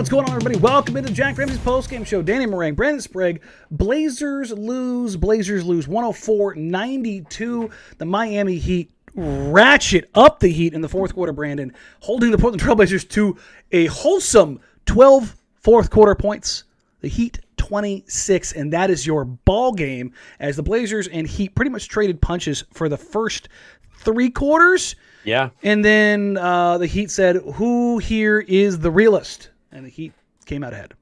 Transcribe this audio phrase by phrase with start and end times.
[0.00, 0.56] What's going on, everybody?
[0.56, 2.22] Welcome into Jack Ramsay's postgame show.
[2.22, 3.42] Danny Marang, Brandon Sprague.
[3.70, 5.14] Blazers lose.
[5.14, 7.70] Blazers lose 104 92.
[7.98, 12.62] The Miami Heat ratchet up the Heat in the fourth quarter, Brandon, holding the Portland
[12.62, 13.36] Trailblazers to
[13.72, 16.64] a wholesome 12 fourth quarter points.
[17.02, 21.70] The Heat 26, and that is your ball game as the Blazers and Heat pretty
[21.70, 23.50] much traded punches for the first
[23.98, 24.96] three quarters.
[25.24, 25.50] Yeah.
[25.62, 29.50] And then uh, the Heat said, Who here is the realist?
[29.72, 30.12] And the Heat
[30.46, 30.94] came out ahead.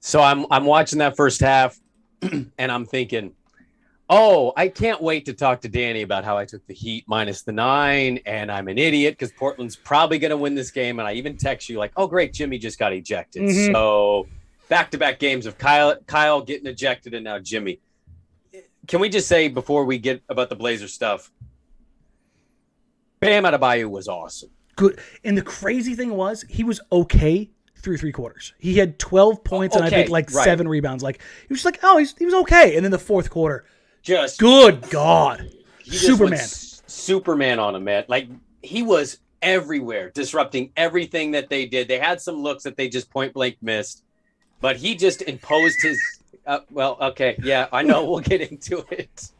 [0.00, 1.78] So I'm I'm watching that first half
[2.22, 3.32] and I'm thinking,
[4.10, 7.42] oh, I can't wait to talk to Danny about how I took the Heat minus
[7.42, 10.98] the nine, and I'm an idiot because Portland's probably going to win this game.
[10.98, 13.42] And I even text you like, oh, great, Jimmy just got ejected.
[13.42, 13.72] Mhm.
[13.72, 14.28] So
[14.68, 17.80] back to back games of Kyle Kyle getting ejected and now Jimmy.
[18.86, 21.32] Can we just say before we get about the Blazer stuff?
[23.20, 24.50] Bam Adebayo was awesome.
[24.76, 25.00] Good.
[25.24, 27.50] And the crazy thing was, he was okay
[27.84, 28.54] through three quarters.
[28.58, 30.44] He had 12 points and I think like right.
[30.44, 31.02] seven rebounds.
[31.02, 32.74] Like, he was just like, Oh, he's, he was okay.
[32.74, 33.64] And then the fourth quarter,
[34.02, 35.48] Just good God.
[35.84, 36.80] He just went Superman.
[36.86, 38.04] Superman on him, man.
[38.08, 38.28] Like
[38.62, 41.86] he was everywhere, disrupting everything that they did.
[41.86, 44.02] They had some looks that they just point blank missed,
[44.60, 46.00] but he just imposed his.
[46.46, 48.04] Uh, well, okay, yeah, I know.
[48.04, 49.30] We'll get into it,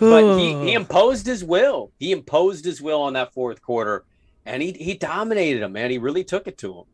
[0.00, 1.92] but he, he imposed his will.
[1.98, 4.04] He imposed his will on that fourth quarter,
[4.44, 5.90] and he he dominated him, man.
[5.90, 6.84] He really took it to him.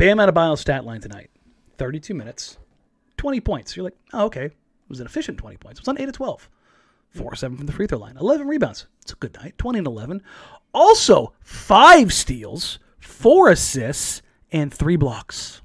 [0.00, 1.28] Bam Adebayo's stat line tonight
[1.76, 2.56] 32 minutes,
[3.18, 3.76] 20 points.
[3.76, 4.46] You're like, Oh, okay.
[4.46, 4.54] It
[4.88, 5.78] was an efficient 20 points.
[5.78, 6.48] It was on 8 of 12.
[7.10, 8.86] 4 7 from the free throw line, 11 rebounds.
[9.02, 9.58] It's a good night.
[9.58, 10.22] 20 and 11.
[10.72, 15.60] Also, five steals, four assists, and three blocks.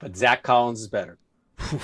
[0.00, 1.16] But Zach Collins is better.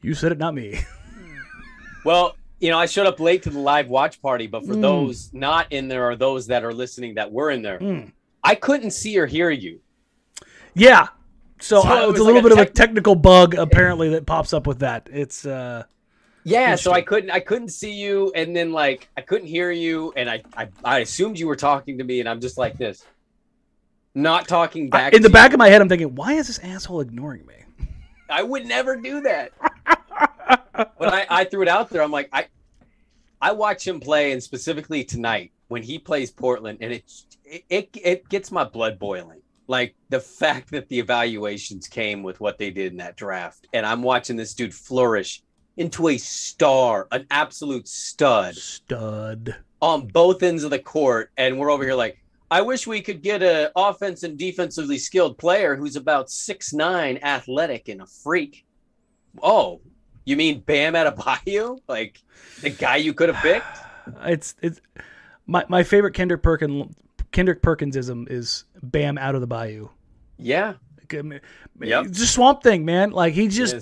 [0.00, 0.78] You said it, not me.
[2.04, 5.30] Well, you know, I showed up late to the live watch party, but for those
[5.34, 8.12] not in there or those that are listening that were in there, Mm.
[8.42, 9.80] I couldn't see or hear you.
[10.78, 11.08] Yeah.
[11.60, 14.10] So, So I, it it's a like little a bit of a technical bug apparently
[14.10, 15.08] that pops up with that.
[15.12, 15.84] It's uh
[16.44, 20.12] Yeah, so I couldn't I couldn't see you and then like I couldn't hear you
[20.16, 23.04] and I I, I assumed you were talking to me and I'm just like this.
[24.14, 25.54] Not talking back in the back you.
[25.54, 27.54] of my head I'm thinking, why is this asshole ignoring me?
[28.30, 29.52] I would never do that.
[30.96, 32.46] when I, I threw it out there, I'm like, I
[33.40, 37.04] I watch him play, and specifically tonight when he plays Portland, and it
[37.44, 39.40] it it, it gets my blood boiling.
[39.68, 43.84] Like the fact that the evaluations came with what they did in that draft, and
[43.86, 45.42] I'm watching this dude flourish
[45.76, 49.54] into a star, an absolute stud Stud.
[49.80, 52.18] on both ends of the court, and we're over here like,
[52.50, 57.18] I wish we could get a offense and defensively skilled player who's about six nine,
[57.22, 58.64] athletic, and a freak.
[59.42, 59.82] Oh,
[60.24, 62.22] you mean Bam Adebayo, like
[62.62, 63.66] the guy you could have picked?
[64.24, 64.80] It's it's
[65.46, 66.96] my my favorite Kendrick Perkins
[67.32, 69.88] Kendrick Perkinsism is Bam out of the bayou.
[70.38, 70.74] Yeah,
[71.80, 72.10] Yep.
[72.12, 73.10] Just swamp thing, man.
[73.10, 73.74] Like he just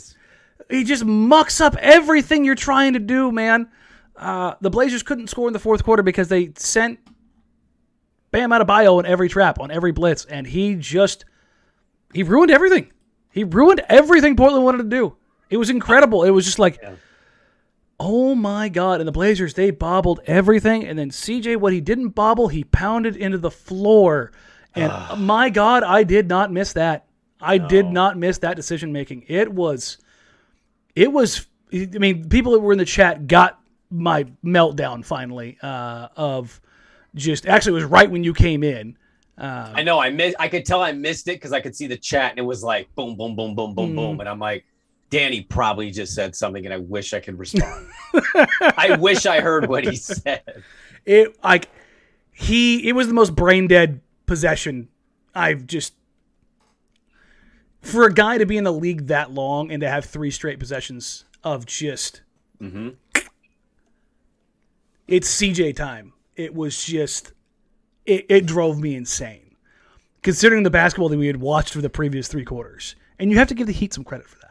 [0.70, 3.68] he just mucks up everything you're trying to do, man.
[4.16, 6.98] Uh, the Blazers couldn't score in the fourth quarter because they sent
[8.30, 11.24] Bam Adebayo in every trap, on every blitz, and he just
[12.12, 12.92] he ruined everything.
[13.30, 15.16] He ruined everything Portland wanted to do.
[15.50, 16.24] It was incredible.
[16.24, 16.94] It was just like, Yeah.
[17.98, 19.00] Oh my god!
[19.00, 23.16] And the Blazers they bobbled everything, and then CJ, what he didn't bobble, he pounded
[23.16, 24.32] into the floor.
[24.74, 27.06] And my god, I did not miss that.
[27.40, 29.24] I did not miss that decision making.
[29.28, 29.98] It was,
[30.94, 31.46] it was.
[31.72, 33.58] I mean, people that were in the chat got
[33.90, 36.60] my meltdown finally uh, of
[37.14, 38.96] just actually it was right when you came in
[39.38, 40.36] Uh, I know I missed.
[40.38, 42.62] I could tell I missed it because I could see the chat and it was
[42.62, 43.96] like boom, boom, boom, boom, boom, Mm.
[43.96, 44.64] boom, and I'm like,
[45.10, 47.86] Danny probably just said something, and I wish I could respond.
[48.76, 50.42] I wish I heard what he said.
[51.04, 51.68] it like
[52.32, 54.88] he it was the most brain dead possession
[55.34, 55.94] I've just
[57.80, 60.58] for a guy to be in the league that long and to have three straight
[60.58, 62.22] possessions of just
[62.58, 62.90] hmm
[65.08, 66.12] it's CJ time.
[66.34, 67.32] It was just
[68.04, 69.56] it, it drove me insane.
[70.22, 72.96] Considering the basketball that we had watched for the previous three quarters.
[73.18, 74.45] And you have to give the Heat some credit for that.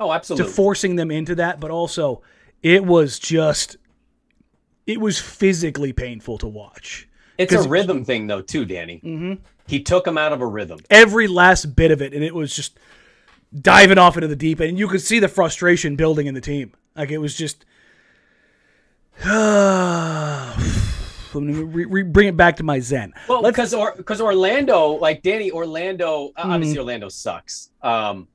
[0.00, 0.52] Oh, To absolutely.
[0.52, 2.22] forcing them into that, but also
[2.62, 3.76] it was just
[4.86, 7.06] it was physically painful to watch.
[7.38, 9.00] it's a rhythm thing, though, too, Danny.
[9.04, 9.34] Mm-hmm.
[9.68, 10.80] He took him out of a rhythm.
[10.90, 12.78] every last bit of it, and it was just
[13.60, 14.70] diving off into the deep end.
[14.70, 16.72] And you could see the frustration building in the team.
[16.96, 17.64] Like it was just.
[21.32, 23.12] Let me re- re- bring it back to my zen.
[23.28, 26.78] Well, Let's- because or because Orlando, like Danny, Orlando, uh, obviously.
[26.78, 27.70] Orlando sucks.
[27.82, 28.26] Um,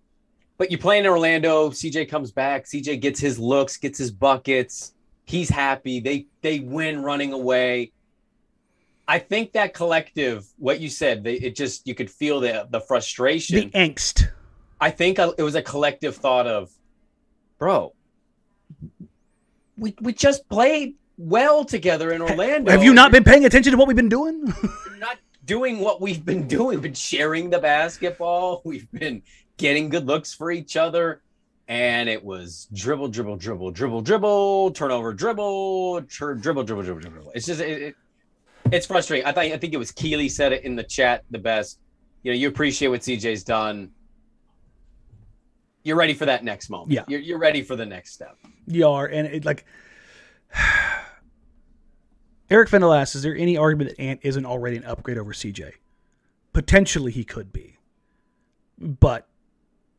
[0.58, 4.94] but you play in Orlando, CJ comes back, CJ gets his looks, gets his buckets,
[5.26, 6.00] he's happy.
[6.00, 7.92] They they win running away.
[9.08, 12.80] I think that collective, what you said, they, it just you could feel the the
[12.80, 13.72] frustration.
[13.72, 14.30] the angst.
[14.80, 16.72] I think uh, it was a collective thought of,
[17.60, 17.94] bro,
[19.78, 22.72] we we just played well together in Orlando.
[22.72, 24.54] Have you not been paying attention to what we've been doing?
[25.00, 26.70] Not doing what we've been doing.
[26.70, 28.62] We've been sharing the basketball.
[28.66, 29.22] We've been
[29.58, 31.22] getting good looks for each other.
[31.68, 37.32] And it was dribble, dribble, dribble, dribble, dribble, turnover, dribble, dribble, dribble, dribble, dribble.
[37.34, 37.96] It's just it, it,
[38.72, 39.26] it's frustrating.
[39.26, 41.80] I think I think it was Keely said it in the chat the best.
[42.22, 43.92] You know, you appreciate what CJ's done.
[45.84, 46.92] You're ready for that next moment.
[46.92, 47.04] Yeah.
[47.08, 48.38] You're, you're ready for the next step.
[48.68, 49.66] you are, and it like.
[52.52, 55.74] Eric Fendel asks, "Is there any argument that Ant isn't already an upgrade over CJ?
[56.54, 57.78] Potentially, he could be,
[58.78, 59.28] but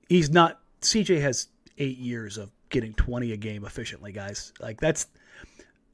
[0.09, 0.61] he's not.
[0.83, 1.49] CJ has
[1.79, 4.53] eight years of getting twenty a game efficiently, guys.
[4.61, 5.07] Like that's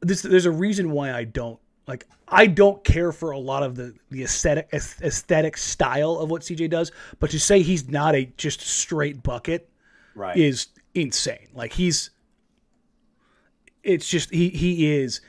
[0.00, 0.22] this.
[0.22, 2.06] There's a reason why I don't like.
[2.28, 6.70] I don't care for a lot of the the aesthetic aesthetic style of what CJ
[6.70, 9.68] does, but to say he's not a just straight bucket
[10.14, 10.36] Right.
[10.36, 11.48] is insane.
[11.54, 12.10] Like he's
[13.82, 15.20] it's just he he is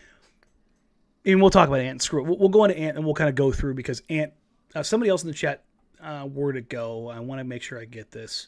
[1.25, 2.01] and we'll talk about Ant.
[2.01, 2.27] Screw it.
[2.27, 4.33] We'll, we'll go into Ant and we'll kind of go through because Ant.
[4.75, 5.63] Uh, somebody else in the chat,
[6.01, 7.07] uh, where to go?
[7.07, 8.47] I want to make sure I get this.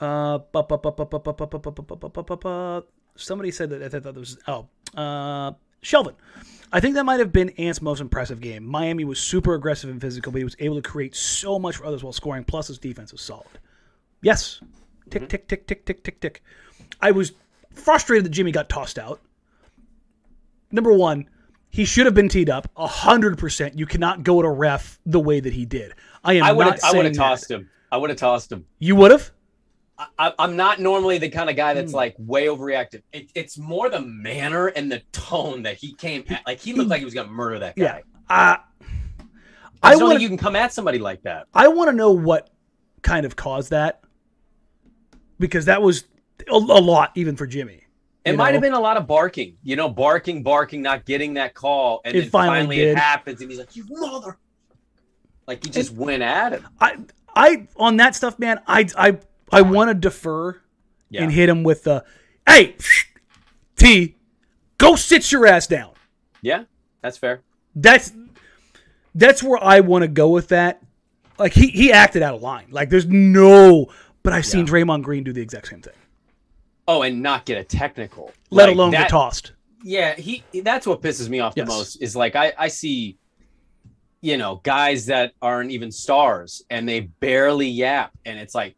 [0.00, 0.38] Uh,
[3.16, 5.52] somebody said that I thought that was oh, uh,
[5.82, 6.14] Shelvin.
[6.72, 8.64] I think that might have been Ant's most impressive game.
[8.64, 11.86] Miami was super aggressive and physical, but he was able to create so much for
[11.86, 12.44] others while scoring.
[12.44, 13.46] Plus, his defense was solid.
[14.22, 14.60] Yes,
[15.10, 16.42] tick tick tick tick tick tick tick.
[17.00, 17.32] I was
[17.72, 19.20] frustrated that Jimmy got tossed out.
[20.70, 21.28] Number one,
[21.70, 23.78] he should have been teed up hundred percent.
[23.78, 25.94] You cannot go to ref the way that he did.
[26.22, 26.44] I am.
[26.44, 26.66] I would.
[26.66, 27.70] Not have, I would have tossed him.
[27.90, 28.66] I would have tossed him.
[28.78, 29.30] You would have.
[30.18, 31.78] I, I'm not normally the kind of guy Hmm.
[31.80, 33.02] that's like way overreactive.
[33.12, 36.46] It, it's more the manner and the tone that he came at.
[36.46, 37.82] Like he looked like he was gonna murder that guy.
[37.82, 38.00] Yeah.
[38.30, 38.56] Uh,
[39.82, 41.46] I I don't want think you can come at somebody like that.
[41.54, 42.50] I want to know what
[43.02, 44.02] kind of caused that
[45.38, 46.04] because that was
[46.48, 47.84] a, a lot even for Jimmy.
[48.24, 51.54] It might have been a lot of barking, you know, barking, barking, not getting that
[51.54, 54.36] call, and It then finally finally, it happens, and he's like, "You mother!"
[55.46, 56.68] Like he just went at him.
[56.78, 56.98] I
[57.34, 58.60] I on that stuff, man.
[58.66, 59.18] I I
[59.52, 60.60] I want to defer
[61.10, 62.04] Yeah, and hit him with the
[62.46, 62.76] hey
[63.76, 64.16] T,
[64.78, 65.92] go sit your ass down.
[66.42, 66.64] yeah,
[67.02, 67.42] that's fair.
[67.74, 68.12] That's
[69.14, 70.82] that's where I want to go with that.
[71.38, 72.66] Like he he acted out of line.
[72.70, 73.86] Like there's no.
[74.24, 75.94] But I've seen Draymond Green do the exact same thing.
[76.86, 79.52] Oh, and not get a technical, Let Like, alone that, get tossed.
[79.84, 80.42] Yeah, he.
[80.62, 81.66] That's what pisses me off Yes.
[81.68, 82.02] the most.
[82.02, 83.16] Is like I I see,
[84.20, 88.74] you know, guys that aren't even stars and they barely yap, and it's like,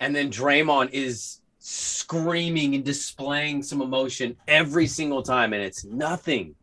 [0.00, 6.54] and then Draymond is screaming and displaying some emotion every single time, and it's nothing.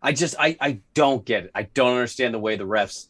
[0.00, 1.50] I just I I don't get it.
[1.54, 3.08] I don't understand the way the refs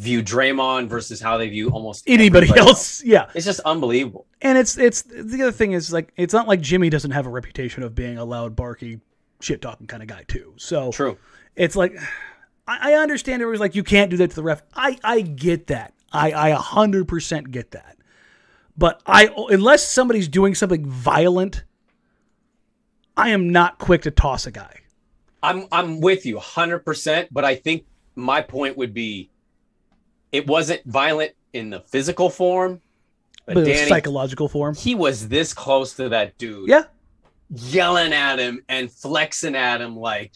[0.00, 3.04] view Draymond versus how they view almost Anybody everybody else?
[3.04, 3.30] Yeah.
[3.34, 4.26] It's just unbelievable.
[4.40, 7.30] And it's it's the other thing is like it's not like Jimmy doesn't have a
[7.30, 9.00] reputation of being a loud, barky,
[9.40, 10.54] shit talking kind of guy too.
[10.56, 11.18] So True.
[11.54, 11.94] it's like
[12.66, 14.62] I, I understand it was like you can't do that to the ref.
[14.74, 15.92] I I get that.
[16.12, 17.96] I I hundred percent get that.
[18.76, 21.64] But I unless somebody's doing something violent,
[23.16, 24.80] I am not quick to toss a guy.
[25.42, 27.84] I'm I'm with you 100%, but I think
[28.14, 29.30] my point would be
[30.32, 32.80] it wasn't violent in the physical form,
[33.46, 34.74] but, But Danny psychological form.
[34.74, 36.68] he was this close to that dude.
[36.68, 36.84] Yeah.
[37.52, 40.32] Yelling at him and flexing at him like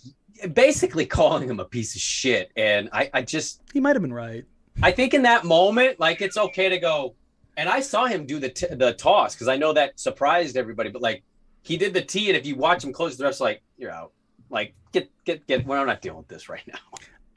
[0.52, 2.50] basically calling him a piece of shit.
[2.56, 4.44] And I, I just, He might have been right.
[4.82, 7.14] I think in that moment, like it's okay to go.
[7.56, 10.90] And I saw him do the t- the toss because I know that surprised everybody.
[10.90, 11.22] But like
[11.62, 14.12] he did the tee, and if you watch him close, the rest like you're out.
[14.50, 15.66] Like get get get.
[15.66, 16.78] Well, I'm not dealing with this right now.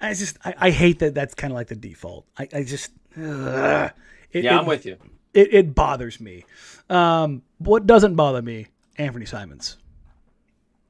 [0.01, 2.25] I just I, I hate that that's kind of like the default.
[2.37, 2.91] I, I just.
[3.15, 3.91] It- Yeah,
[4.31, 4.97] it- I'm with you.
[5.33, 6.43] it, it bothers me.
[6.89, 8.67] Um, what doesn't bother me,
[8.99, 9.77] Anfernee Simons.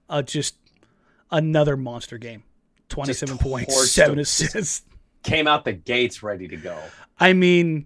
[0.10, 0.55] Uh, just
[1.31, 2.43] another monster game.
[2.89, 4.84] 27 points, 7 assists.
[5.24, 6.77] Came out the gates ready to go.
[7.19, 7.86] I mean,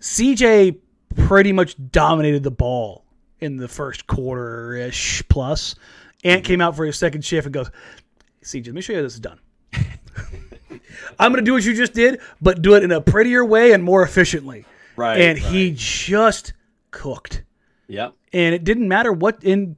[0.00, 0.78] CJ
[1.16, 3.04] pretty much dominated the ball
[3.40, 5.74] in the first quarter ish plus.
[6.24, 7.70] Ant came out for his second shift and goes,
[8.42, 9.38] CJ, let me show you how this is done.
[11.18, 13.72] I'm going to do what you just did, but do it in a prettier way
[13.72, 14.64] and more efficiently.
[14.96, 15.20] Right.
[15.20, 16.52] and he just
[16.90, 17.44] cooked.
[17.88, 18.14] Yep.
[18.32, 19.74] and it didn't matter what in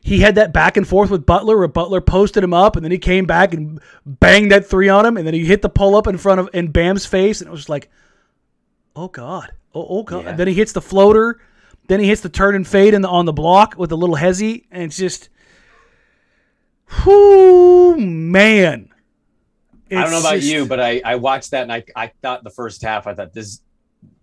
[0.00, 2.92] he had that back and forth with Butler where Butler posted him up and then
[2.92, 5.94] he came back and banged that three on him and then he hit the pull
[5.94, 7.90] up in front of in Bam's face and it was like
[8.96, 10.30] oh god oh, oh god Yeah.
[10.30, 11.40] and then he hits the floater
[11.86, 14.16] then he hits the turn and fade in the, on the block with a little
[14.16, 15.28] hezzy and it's just
[17.04, 18.88] whoo man
[19.90, 22.42] I don't know about just- you, but I I watched that and I I thought
[22.42, 23.60] the first half I thought this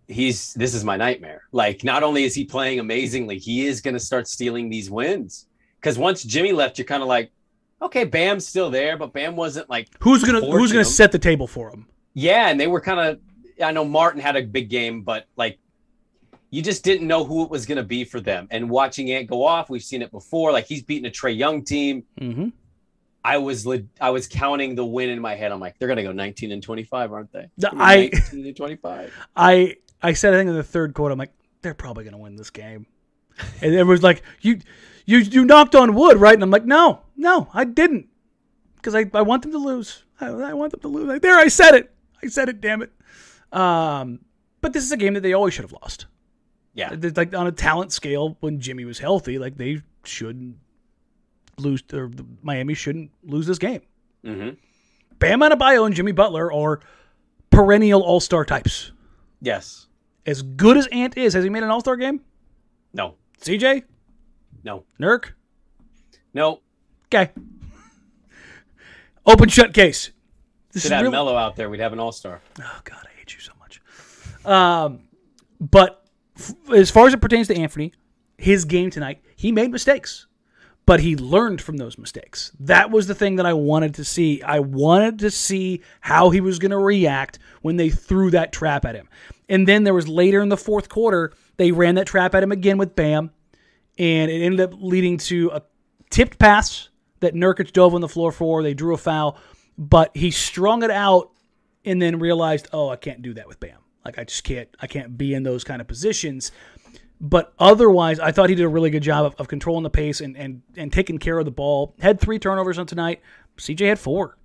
[0.07, 1.43] he's this is my nightmare.
[1.53, 5.47] Like not only is he playing amazingly, he is going to start stealing these wins.
[5.79, 7.31] Because once Jimmy left, you're kind of like,
[7.81, 10.85] okay, Bam's still there, but Bam wasn't like who's gonna who's gonna him.
[10.85, 13.19] set the table for him yeah, and they were kind of.
[13.61, 15.59] I know Martin had a big game, but like,
[16.49, 18.47] you just didn't know who it was going to be for them.
[18.51, 20.51] And watching Ant go off, we've seen it before.
[20.51, 22.03] Like he's beaten a Trae Young team.
[22.19, 22.49] mm-hmm.
[23.23, 23.67] I was
[23.99, 25.51] I was counting the win in my head.
[25.51, 27.41] I'm like, they're going to go 19 and 25, aren't they?
[27.41, 29.13] The- They're gonna I- 19 and 25.
[29.35, 32.35] I I said I think in the third quarter, I'm like, they're probably gonna win
[32.35, 32.87] this game.
[33.61, 34.59] And it was like, you
[35.05, 36.33] you you knocked on wood, right?
[36.33, 38.07] And I'm like, no, no, I didn't.
[38.75, 40.03] Because I, I want them to lose.
[40.19, 41.05] I, I want them to lose.
[41.07, 41.93] Like, there, I said it.
[42.23, 42.91] I said it, damn it.
[43.51, 44.19] Um,
[44.61, 46.05] but this is a game that they always should have lost.
[46.73, 46.95] Yeah.
[47.15, 50.57] Like on a talent scale, when Jimmy was healthy, like they shouldn't
[51.57, 52.09] lose, or
[52.41, 53.81] Miami shouldn't lose this game.
[54.23, 54.49] hmm
[55.19, 56.79] Bam Adebayo and Jimmy Butler are
[57.51, 58.91] perennial All Star types.
[59.41, 59.87] Yes.
[60.25, 62.21] As good as Ant is, has he made an All Star game?
[62.93, 63.15] No.
[63.41, 63.83] CJ?
[64.63, 64.83] No.
[64.99, 65.31] Nurk?
[66.33, 66.61] No.
[67.13, 67.31] Okay.
[69.25, 70.11] Open shut case.
[70.71, 71.69] This Should is have Melo out there.
[71.69, 72.41] We'd have an all star.
[72.59, 73.81] Oh God, hate you so much.
[74.45, 75.01] Um,
[75.59, 76.03] but
[76.37, 77.93] f- as far as it pertains to Anthony,
[78.37, 80.25] his game tonight, he made mistakes,
[80.87, 82.51] but he learned from those mistakes.
[82.59, 84.41] That was the thing that I wanted to see.
[84.41, 88.85] I wanted to see how he was going to react when they threw that trap
[88.85, 89.07] at him.
[89.47, 92.51] And then there was later in the fourth quarter, they ran that trap at him
[92.51, 93.31] again with Bam,
[93.99, 95.61] and it ended up leading to a
[96.09, 98.63] tipped pass that Nurkic dove on the floor for.
[98.63, 99.37] They drew a foul,
[99.77, 101.30] but he strung it out
[101.85, 103.77] and then realized, oh, I can't do that with Bam.
[104.05, 106.51] Like I just can't, I can't be in those kind of positions.
[107.19, 110.21] But otherwise, I thought he did a really good job of, of controlling the pace
[110.21, 111.93] and, and and taking care of the ball.
[111.99, 113.21] Had three turnovers on tonight.
[113.57, 114.37] CJ had four.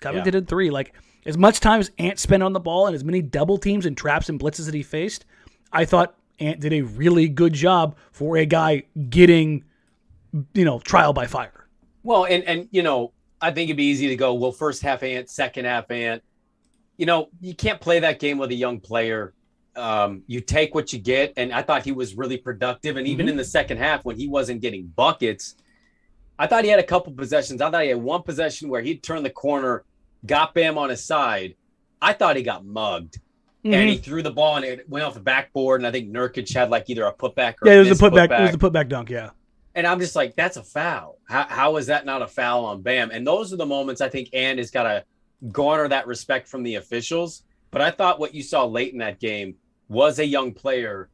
[0.00, 0.40] Covington Yeah.
[0.40, 0.70] did three.
[0.70, 0.94] Like
[1.26, 3.94] as much time as Ant spent on the ball and as many double teams and
[3.94, 5.26] traps and blitzes that he faced,
[5.70, 9.64] I thought Ant did a really good job for a guy getting,
[10.54, 11.66] you know, trial by fire.
[12.02, 13.12] Well, and and you know,
[13.42, 16.22] I think it'd be easy to go, well, first half ant, second half ant.
[16.96, 19.34] You know, you can't play that game with a young player.
[19.76, 22.96] Um, you take what you get, and I thought he was really productive.
[22.96, 23.30] And even Mhm.
[23.30, 25.56] in the second half, when he wasn't getting buckets,
[26.38, 27.60] I thought he had a couple possessions.
[27.60, 29.84] I thought he had one possession where he'd turn the corner,
[30.24, 31.56] got Bam on his side.
[32.00, 33.18] I thought he got mugged,
[33.64, 33.88] and Mm-hmm.
[33.88, 35.80] he threw the ball and it went off the backboard.
[35.80, 38.02] And I think Nurkic had like either a putback or Yeah, it was a missed
[38.02, 38.38] putback.
[38.38, 39.10] It was the putback dunk.
[39.10, 39.30] Yeah.
[39.76, 41.18] and I'm just like, that's a foul.
[41.28, 43.10] How, how is that not a foul on Bam?
[43.10, 45.04] And those are the moments I think Ant has got to
[45.50, 47.42] garner that respect from the officials.
[47.70, 49.56] But I thought what you saw late in that game
[49.88, 51.10] was a young player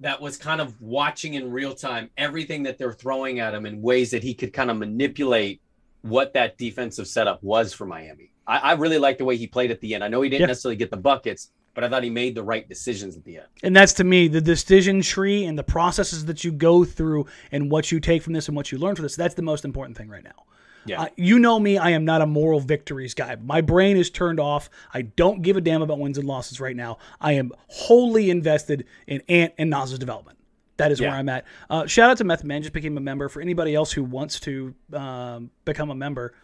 [0.00, 3.80] that was kind of watching in real time everything that they're throwing at him in
[3.82, 5.60] ways that he could kind of manipulate
[6.02, 8.32] what that defensive setup was for Miami.
[8.46, 10.02] I, I really like the way he played at the end.
[10.02, 10.46] I know he didn't Yeah.
[10.48, 13.46] necessarily get the buckets, but I thought he made the right decisions at the end.
[13.62, 17.70] And that's to me the decision tree and the processes that you go through and
[17.70, 19.14] what you take from this and what you learn from this.
[19.14, 20.44] That's the most important thing right now.
[20.86, 21.02] Yeah.
[21.02, 23.36] Uh, you know me, I am not a moral victories guy.
[23.36, 24.68] My brain is turned off.
[24.92, 26.98] I don't give a damn about wins and losses right now.
[27.20, 30.38] I am wholly invested in Ant and Nas's development.
[30.78, 31.10] That is Yeah.
[31.10, 31.44] where I'm at.
[31.70, 33.28] Uh, shout out to Method Man, just became a member.
[33.28, 36.34] For anybody else who wants to um, become a member,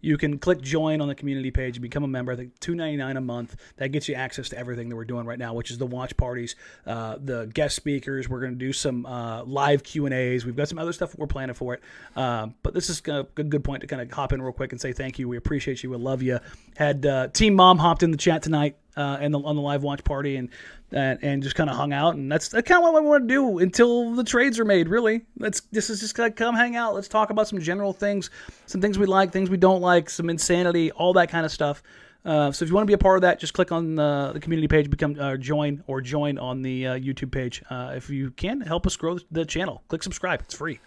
[0.00, 2.32] you can click join on the community page and become a member.
[2.32, 3.56] I think two ninety nine a month.
[3.76, 6.16] That gets you access to everything that we're doing right now, which is the watch
[6.16, 8.28] parties, uh, the guest speakers.
[8.28, 10.44] We're going to do some uh, live Q and A's.
[10.44, 11.82] We've got some other stuff we're planning for it.
[12.14, 14.72] Um, but this is a good, good point to kind of hop in real quick
[14.72, 15.28] and say thank you.
[15.28, 15.90] We appreciate you.
[15.90, 16.40] We love you.
[16.76, 19.82] Had uh, Team Mom hopped in the chat tonight uh, and the, on the live
[19.82, 20.48] watch party and
[20.92, 22.14] and, and just kind of hung out.
[22.14, 24.88] And that's, that's kind of what we want to do until the trades are made
[24.88, 25.22] really.
[25.38, 26.94] Let's this is just gonna come hang out.
[26.94, 28.30] Let's talk about some general things
[28.66, 31.82] some things we like things we don't like some insanity all that kind of stuff.
[32.24, 34.30] Uh, so if you want to be a part of that just click on the,
[34.32, 37.62] the community page become uh, join or join on the uh, youtube page.
[37.70, 39.82] Uh, if you can help us grow the channel.
[39.88, 40.40] Click subscribe.
[40.40, 40.80] It's free.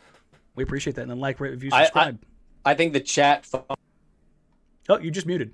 [0.56, 1.04] We appreciate that.
[1.04, 2.20] And then like rate review subscribe
[2.66, 3.48] I, I, I think the chat
[4.90, 5.54] oh you just muted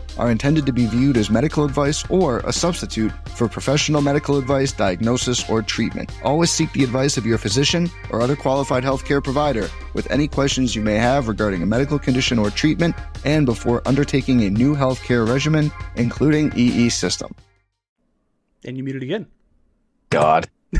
[0.17, 4.71] are intended to be viewed as medical advice or a substitute for professional medical advice,
[4.71, 6.11] diagnosis, or treatment.
[6.23, 10.75] Always seek the advice of your physician or other qualified healthcare provider with any questions
[10.75, 12.95] you may have regarding a medical condition or treatment
[13.25, 17.33] and before undertaking a new healthcare regimen, including EE system.
[18.65, 19.27] And you muted again.
[20.09, 20.49] God.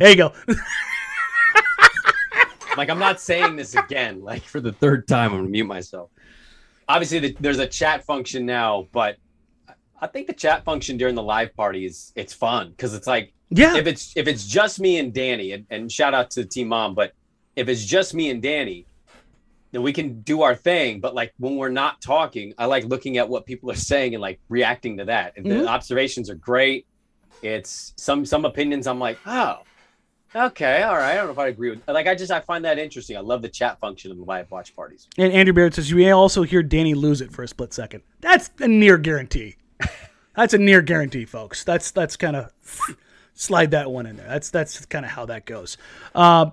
[0.00, 0.32] There you go.
[2.78, 4.22] like I'm not saying this again.
[4.22, 6.08] Like for the third time, I'm gonna mute myself.
[6.90, 9.16] Obviously, the, there's a chat function now, but
[10.00, 13.32] I think the chat function during the live party is it's fun because it's like
[13.50, 13.76] yeah.
[13.76, 16.68] if it's if it's just me and Danny, and, and shout out to the Team
[16.68, 17.12] Mom, but
[17.54, 18.86] if it's just me and Danny,
[19.72, 21.00] then we can do our thing.
[21.00, 24.20] But like when we're not talking, I like looking at what people are saying and
[24.20, 25.34] like reacting to that.
[25.36, 25.60] And Mhm.
[25.60, 26.86] the observations are great.
[27.42, 29.58] It's some some opinions I'm like, oh,
[30.34, 31.12] okay, all right.
[31.12, 33.16] I don't know if I agree with like I just I find that interesting.
[33.16, 35.08] I love the chat function of the live watch parties.
[35.18, 38.02] And Andrew Barrett says you may also hear Danny lose it for a split second.
[38.20, 39.56] That's a near guarantee.
[40.36, 41.64] That's a near guarantee, folks.
[41.64, 42.52] That's that's kind of
[43.34, 44.28] slide that one in there.
[44.28, 45.76] That's that's kind of how that goes.
[46.14, 46.50] Uh,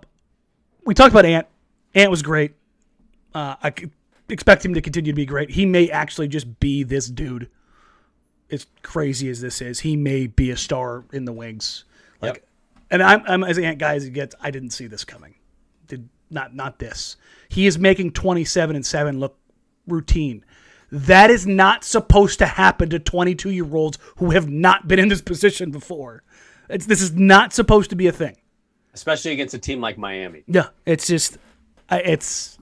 [0.84, 1.48] we talked about Ant.
[1.94, 2.54] Ant was great.
[3.34, 3.74] Uh, I
[4.30, 5.52] expect him to continue to be great.
[5.52, 7.50] He may actually just be this dude.
[8.50, 11.84] As crazy as this is, he may be a star in the wings.
[12.90, 14.36] And I'm, I'm as Ant guy as he gets.
[14.40, 15.36] I didn't see this coming.
[15.88, 17.18] Did not not this.
[17.50, 19.38] He is making 27 and seven look
[19.88, 20.44] routine.
[20.92, 25.10] That is not supposed to happen to 22 year olds who have not been in
[25.10, 26.24] this position before.
[26.70, 28.38] It's, this is not supposed to be a thing.
[28.94, 30.44] Especially against a team like Miami.
[30.48, 31.38] Yeah, it's just,
[31.92, 32.58] it's,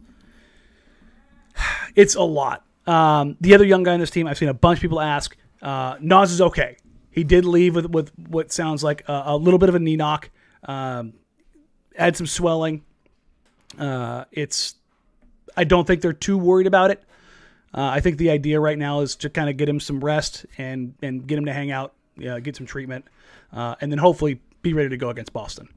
[1.96, 2.66] it's a lot.
[2.88, 5.36] Um, the other young guy on this team, I've seen a bunch of people ask.
[5.62, 6.78] Uh, Nas is okay.
[7.16, 9.96] He did leave with with what sounds like a, a little bit of a knee
[9.96, 10.30] knock.
[10.66, 11.14] Um,
[11.96, 12.84] had some swelling.
[13.80, 14.76] Uh, it's,
[15.56, 17.02] I don't think they're too worried about it.
[17.74, 20.46] Uh, I think the idea right now is to kind of get him some rest
[20.58, 23.06] and and get him to hang out, yeah, get some treatment,
[23.54, 25.70] uh, and then hopefully be ready to go against Boston.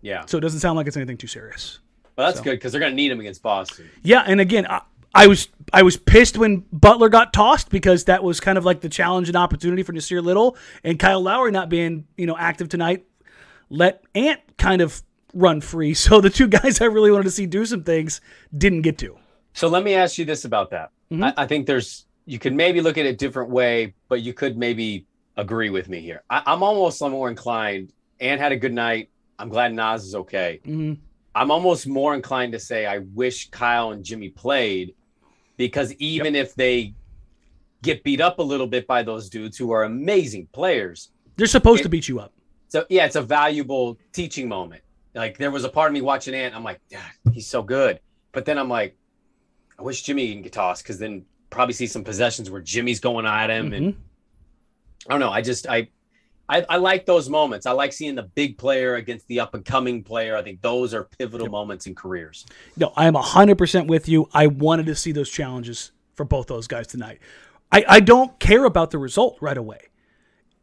[0.00, 0.24] Yeah.
[0.26, 1.80] So it doesn't sound like it's anything too serious.
[2.16, 3.90] Well, that's So- good because they're gonna need him against Boston.
[4.02, 4.80] Yeah, and again, I,
[5.16, 8.82] I was I was pissed when Butler got tossed because that was kind of like
[8.82, 12.68] the challenge and opportunity for Nassir Little and Kyle Lowry not being you know active
[12.68, 13.06] tonight.
[13.70, 15.02] Let Ant kind of
[15.32, 15.94] run free.
[16.06, 18.20] So the two guys I really wanted to see do some things
[18.56, 19.16] didn't get to.
[19.54, 20.90] So let me ask you this about that.
[21.10, 21.24] Mhm.
[21.24, 24.34] I, I think there's you could maybe look at it a different way, but you
[24.34, 26.22] could maybe agree with me here.
[26.28, 27.92] I, I'm almost more inclined.
[28.20, 29.08] Ant had a good night.
[29.38, 30.60] I'm glad Nas is okay.
[30.64, 30.94] hmm
[31.34, 34.94] I'm almost more inclined to say I wish Kyle and Jimmy played
[35.56, 36.94] because even if they
[37.82, 41.80] get beat up a little bit by those dudes who are amazing players, They're supposed
[41.80, 42.32] It- to beat you up.
[42.68, 44.82] so yeah, it's a valuable teaching moment.
[45.14, 48.00] Like there was a part of me watching Ant, I'm like, yeah, he's so good.
[48.32, 48.96] But then I'm like,
[49.78, 53.24] I wish Jimmy can get tossed because then probably see some possessions where Jimmy's going
[53.26, 53.96] at him, and Mhm.
[55.08, 55.30] I don't know.
[55.30, 55.88] I just I,
[56.48, 57.66] I I like those moments.
[57.66, 60.36] I like seeing the big player against the up and coming player.
[60.36, 62.46] I think those are pivotal moments in careers.
[62.76, 64.28] No, I am 100% with you.
[64.32, 67.18] I wanted to see those challenges for both those guys tonight.
[67.72, 69.80] I, I don't care about the result right away.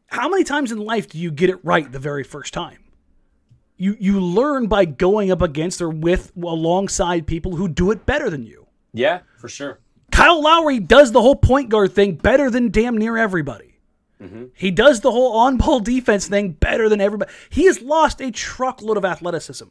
[0.08, 2.80] How many times in life do you get it right the very first time?
[3.76, 8.30] You you learn by going up against or with alongside people who do it better
[8.30, 8.68] than you.
[8.94, 9.80] Yeah, for sure.
[10.12, 13.73] Kyle Lowry does the whole point guard thing better than damn near everybody.
[14.24, 14.46] Mm-hmm.
[14.54, 17.32] He does the whole on ball defense thing better than everybody.
[17.50, 19.68] He has lost a truckload of athleticism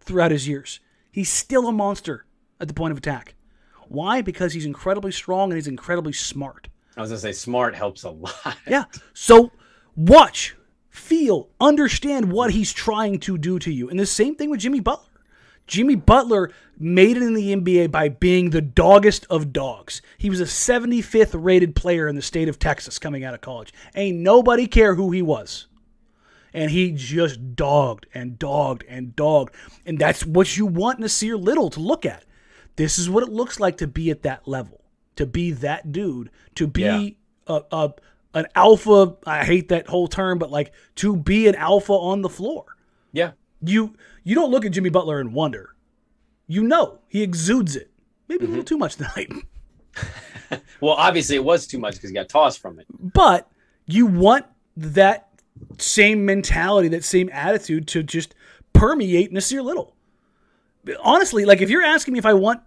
[0.00, 0.80] throughout his years.
[1.12, 2.26] He's still a monster
[2.60, 3.34] at the point of attack.
[3.88, 4.22] Why?
[4.22, 6.68] Because he's incredibly strong and he's incredibly smart.
[6.96, 8.56] I was gonna say smart helps a lot.
[8.68, 8.84] Yeah.
[9.14, 9.50] So
[9.96, 10.56] watch,
[10.88, 13.88] feel, understand what he's trying to do to you.
[13.88, 15.09] And the same thing with Jimmy Butler.
[15.70, 20.02] Jimmy Butler made it in the NBA by being the doggest of dogs.
[20.18, 23.72] He was a 75th rated player in the state of Texas coming out of college.
[23.94, 25.68] Ain't nobody care who he was.
[26.52, 29.54] And he just dogged and dogged and dogged.
[29.86, 32.24] And that's what you want Nassir Little to look at.
[32.74, 34.80] This is what it looks like to be at that level,
[35.14, 37.08] to be that dude, to be Yeah.
[37.46, 37.94] a, a
[38.34, 39.14] an alpha.
[39.24, 42.64] I hate that whole term, but like to be an alpha on the floor.
[43.12, 43.32] Yeah.
[43.62, 43.94] You
[44.24, 45.74] you don't look at Jimmy Butler and wonder.
[46.46, 47.90] You know he exudes it.
[48.28, 48.50] Maybe a Mm-hmm.
[48.52, 49.30] little too much tonight,
[50.80, 52.86] Well, obviously it was too much because he got tossed from it.
[52.90, 53.50] but
[53.86, 54.46] you want
[54.76, 55.28] that
[55.78, 58.34] same mentality, that same attitude to just
[58.72, 59.94] permeate Nassir Little.
[61.02, 62.62] Honestly, like if you're asking me if I want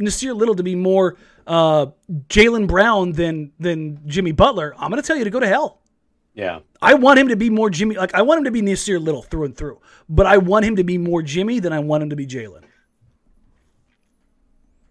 [0.00, 1.86] Nassir Little to be more uh,
[2.28, 5.80] Jaylen Brown than than Jimmy Butler, I'm going to tell you to go to hell.
[6.36, 6.60] Yeah.
[6.82, 7.96] I want him to be more Jimmy.
[7.96, 10.76] Like I want him to be Nassir Little through and through, but I want him
[10.76, 12.62] to be more Jimmy than I want him to be Jaylen.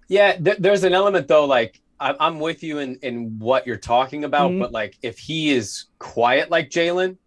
[0.07, 3.77] Yeah, th- there's an element though, like I- I'm with you in in what you're
[3.77, 4.59] talking about, Mhm.
[4.59, 7.17] but like if he is quiet like Jaylen,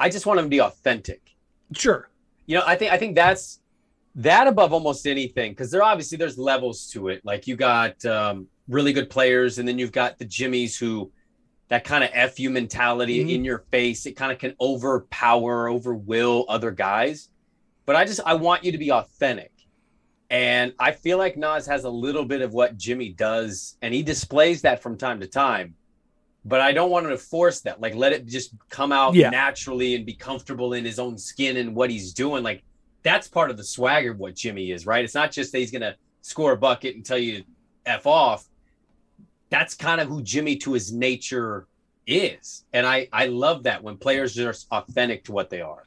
[0.00, 1.20] I just want him to be authentic.
[1.72, 2.08] Sure.
[2.46, 3.60] You know, I think I think that's
[4.14, 7.20] that above almost anything because there obviously there's levels to it.
[7.24, 11.12] Like you got um, really good players, and then you've got the Jimmies who
[11.68, 13.34] that kind of fu mentality Mhm.
[13.34, 14.06] in your face.
[14.06, 17.28] It kind of can overpower, overwill other guys.
[17.86, 19.52] But I just I want you to be authentic.
[20.30, 24.02] And I feel like Nas has a little bit of what Jimmy does, and he
[24.02, 25.74] displays that from time to time.
[26.44, 27.80] But I don't want him to force that.
[27.80, 29.30] Like, let it just come out Yeah.
[29.30, 32.42] naturally and be comfortable in his own skin and what he's doing.
[32.42, 32.62] Like,
[33.02, 35.04] that's part of the swagger of what Jimmy is, right?
[35.04, 37.44] It's not just that he's going to score a bucket and tell you
[37.86, 38.47] F off.
[39.50, 41.66] That's kind of who Jimmy to his nature
[42.06, 42.64] is.
[42.72, 45.84] And I, I love that when players are authentic to what they are.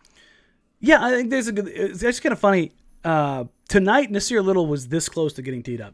[0.79, 1.67] Yeah, I think there's a good.
[1.67, 2.71] It's actually kind of funny.
[3.03, 5.93] Uh, tonight, Nassir Little was this close to getting teed up.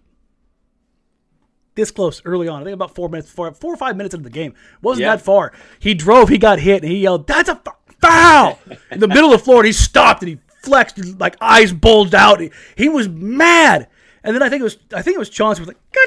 [1.76, 2.62] This close early on.
[2.62, 4.54] I think about four minutes, four, four or five minutes into the game.
[4.82, 5.16] wasn't Yeah.
[5.16, 5.54] that far.
[5.80, 8.60] He drove, he got hit, and he yelled, "That's a f- foul!"
[8.92, 12.16] In the middle of the floor, and he stopped and he flexed, like eyes bulged
[12.16, 12.40] out.
[12.40, 13.90] He, he was mad.
[14.24, 16.07] And then I think it was, I think it was Chauncey was like, "Get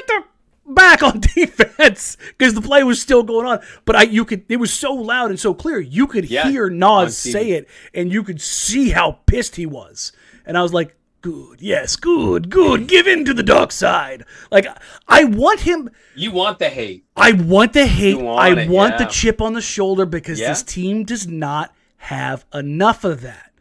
[0.73, 3.59] back on defense," because the play was still going on.
[3.85, 6.69] But I, you could, it was so loud and so clear, you could Yeah, hear
[6.69, 10.11] Nas say it, and you could see how pissed he was.
[10.45, 12.87] And I was like, good, yes, good, good.
[12.87, 14.25] Give in to the dark side.
[14.49, 14.65] Like,
[15.07, 15.89] I want him.
[16.15, 17.05] You want the hate.
[17.15, 18.19] I want the hate.
[18.19, 20.49] Want I it, want the chip on the shoulder because Yeah.
[20.49, 23.51] this team does not have enough of that.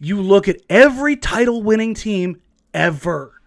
[0.00, 2.40] You look at every title winning team
[2.74, 3.37] ever.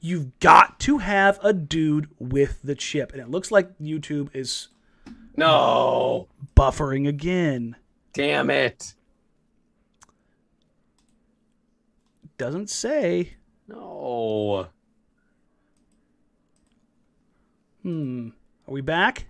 [0.00, 3.12] You've got to have a dude with the chip.
[3.12, 4.68] And it looks like YouTube is
[5.36, 6.28] No.
[6.56, 7.76] buffering again.
[8.12, 8.94] Damn it.
[12.38, 13.34] Doesn't say.
[13.68, 14.68] No.
[17.82, 18.28] Hmm.
[18.66, 19.26] Are we back?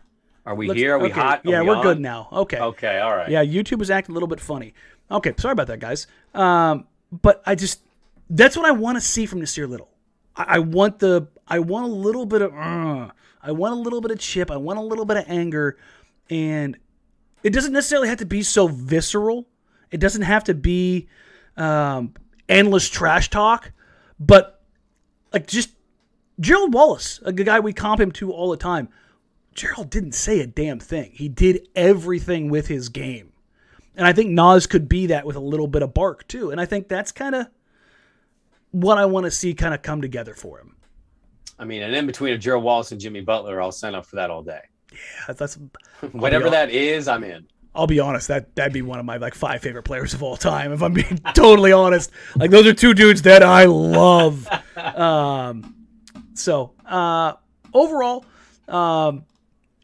[0.46, 0.94] Are we here?
[0.94, 1.20] Are we okay.
[1.20, 1.40] hot?
[1.46, 1.82] Are Yeah, we we're on?
[1.82, 2.28] good now.
[2.32, 2.58] Okay.
[2.58, 3.28] Okay, all right.
[3.30, 4.74] Yeah, YouTube is acting a little bit funny.
[5.10, 6.06] Okay, sorry about that, guys.
[6.34, 7.80] Um, but I just
[8.28, 9.88] that's what I want to see from Nassir Little.
[10.36, 13.10] I, want the I want a little bit of, uh,
[13.42, 14.50] I want a little bit of chip.
[14.50, 15.76] I want a little bit of anger,
[16.28, 16.78] and
[17.42, 19.46] it doesn't necessarily have to be so visceral.
[19.90, 21.08] It doesn't have to be
[21.56, 22.14] um,
[22.48, 23.72] endless trash talk,
[24.18, 24.62] but
[25.32, 25.70] like just
[26.38, 28.88] Gerald Wallace, a guy we comp him to all the time.
[29.54, 31.10] Gerald didn't say a damn thing.
[31.12, 33.32] He did everything with his game.
[33.96, 36.50] And I think Nas could be that with a little bit of bark too.
[36.50, 37.48] And I think that's kind of
[38.70, 40.76] what I want to see kind of come together for him.
[41.58, 44.16] I mean, and in between of Gerald Wallace and Jimmy Butler, I'll sign up for
[44.16, 44.60] that all day.
[44.92, 45.58] Yeah, that's
[46.12, 47.46] whatever that is, I'm in.
[47.74, 50.36] I'll be honest, that that'd be one of my like five favorite players of all
[50.36, 50.72] time.
[50.72, 54.48] If I'm being totally honest, like those are two dudes that I love.
[54.80, 55.86] Um,
[56.32, 57.34] so uh,
[57.74, 58.24] overall,
[58.66, 59.26] um,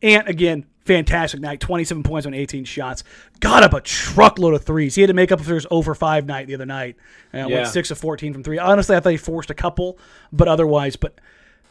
[0.03, 1.61] Ant again, fantastic night.
[1.61, 3.05] 27 points on 18 shots.
[3.41, 4.95] Got up a truckload of threes.
[4.95, 6.97] He had to make up for his over five night the other night.
[7.33, 7.57] And Yeah.
[7.57, 8.59] went six of 14 from three.
[8.59, 9.99] Honestly, I thought he forced a couple,
[10.33, 11.15] but otherwise, but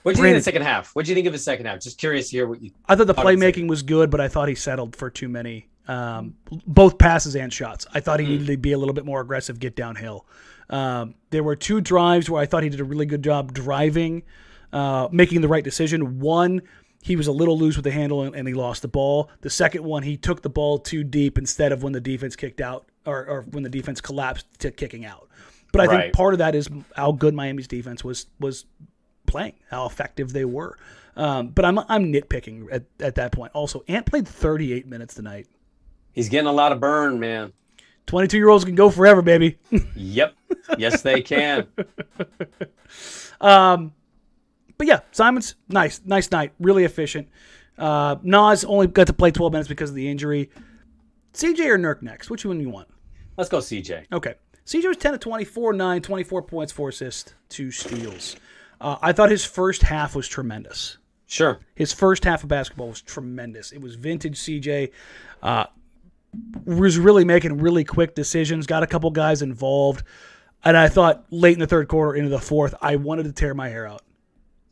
[0.03, 0.91] What do you think Brandon- of the second half?
[0.93, 1.79] What do you think of the second half?
[1.79, 2.71] Just curious to hear what you.
[2.87, 6.35] I thought the playmaking was good, but I thought he settled for too many, um,
[6.67, 7.87] both passes and shots.
[7.93, 10.25] I thought he needed to be a little bit more aggressive, get downhill.
[10.69, 14.23] Um, there were two drives where I thought he did a really good job driving,
[14.73, 16.19] uh, making the right decision.
[16.19, 16.61] One,
[17.05, 19.29] he was a little loose with the handle and, and he lost the ball.
[19.41, 22.59] The second one, he took the ball too deep instead of when the defense kicked
[22.59, 25.29] out or, or when the defense collapsed to kicking out.
[25.71, 26.01] But I Right.
[26.05, 28.65] think part of that is how good Miami's defense was was
[29.27, 30.79] playing, how effective they were.
[31.15, 33.51] Um, but I'm I'm nitpicking at, at that point.
[33.53, 35.45] Also, Ant played 38 minutes tonight.
[36.11, 37.53] He's getting a lot of burn, man.
[38.07, 39.59] 22 year olds can go forever, baby.
[39.95, 40.33] Yep.
[40.79, 41.67] yes, they can.
[43.41, 43.93] um,
[44.77, 47.27] but yeah, Simon's nice, nice night, really efficient.
[47.77, 50.49] Uh, Nas only got to play 12 minutes because of the injury.
[51.33, 52.29] CJ or Nurk next?
[52.29, 52.87] Which one do you want?
[53.37, 54.05] Let's go, CJ.
[54.11, 54.35] Okay.
[54.65, 58.35] CJ was 10 to 24, 9, 24 points, 4 assists, 2 steals.
[58.79, 60.97] Uh, I thought his first half was tremendous.
[61.27, 61.59] Sure.
[61.75, 63.71] His first half of basketball was tremendous.
[63.71, 64.91] It was vintage CJ.
[65.41, 65.65] Uh,
[66.65, 70.03] was really making really quick decisions, got a couple guys involved.
[70.63, 73.53] And I thought late in the third quarter into the fourth, I wanted to tear
[73.53, 74.01] my hair out.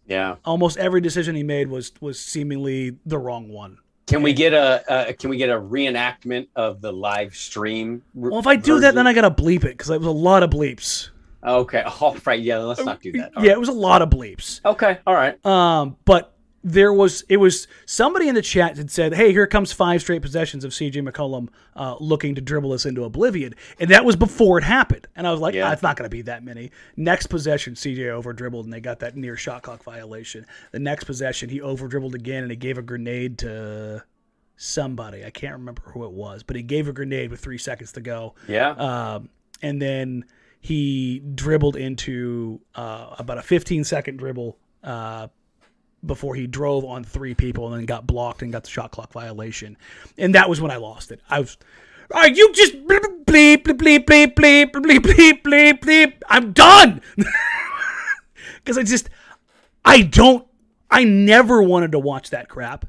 [0.08, 0.36] Yeah.
[0.46, 3.78] Almost every decision he made was was seemingly the wrong one.
[4.06, 8.04] Can we get a uh, Can we get a reenactment of the live stream?
[8.14, 10.44] Well, if I do that, then I gotta bleep it because it was a lot
[10.44, 11.10] of bleeps.
[11.44, 11.84] Okay.
[12.02, 12.40] Oh, right.
[12.40, 12.60] Yeah.
[12.60, 13.32] Let's not do that.
[13.36, 13.58] All yeah, right.
[13.58, 14.62] it was a lot of bleeps.
[14.66, 15.00] Okay.
[15.06, 15.44] All right.
[15.46, 16.33] Um, but
[16.64, 20.22] there was it was somebody in the chat had said, "Hey, here comes five straight
[20.22, 24.58] possessions of CJ McCollum uh, looking to dribble us into oblivion," and that was before
[24.60, 25.08] it happened.
[25.16, 25.68] And I was like, Yeah.
[25.68, 28.80] ah, "It's not going to be that many." Next possession, CJ over dribbled, and they
[28.80, 30.46] got that near shot clock violation.
[30.72, 34.04] The next possession, he over dribbled again, and he gave a grenade to
[34.56, 35.26] somebody.
[35.26, 38.02] I can't remember who it was, but he gave a grenade with three seconds to
[38.02, 38.36] go.
[38.48, 38.70] Yeah.
[38.72, 39.30] Um,
[39.62, 40.26] and then
[40.62, 45.28] he dribbled into uh, about a 15 second dribble uh,
[46.06, 49.12] before he drove on three people and then got blocked and got the shot clock
[49.14, 49.78] violation.
[50.18, 51.22] And that was when I lost it.
[51.30, 51.58] I was,
[52.12, 56.14] are you just bleep, bleep, bleep, bleep, bleep, bleep, bleep, bleep, bleep.
[56.28, 57.02] I'm done.
[58.64, 59.10] Because I just,
[59.84, 60.48] I don't,
[60.90, 62.86] I never wanted to watch that crap.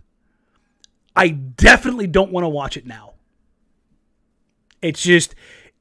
[1.16, 3.14] I definitely don't want to watch it now.
[4.82, 5.34] It's just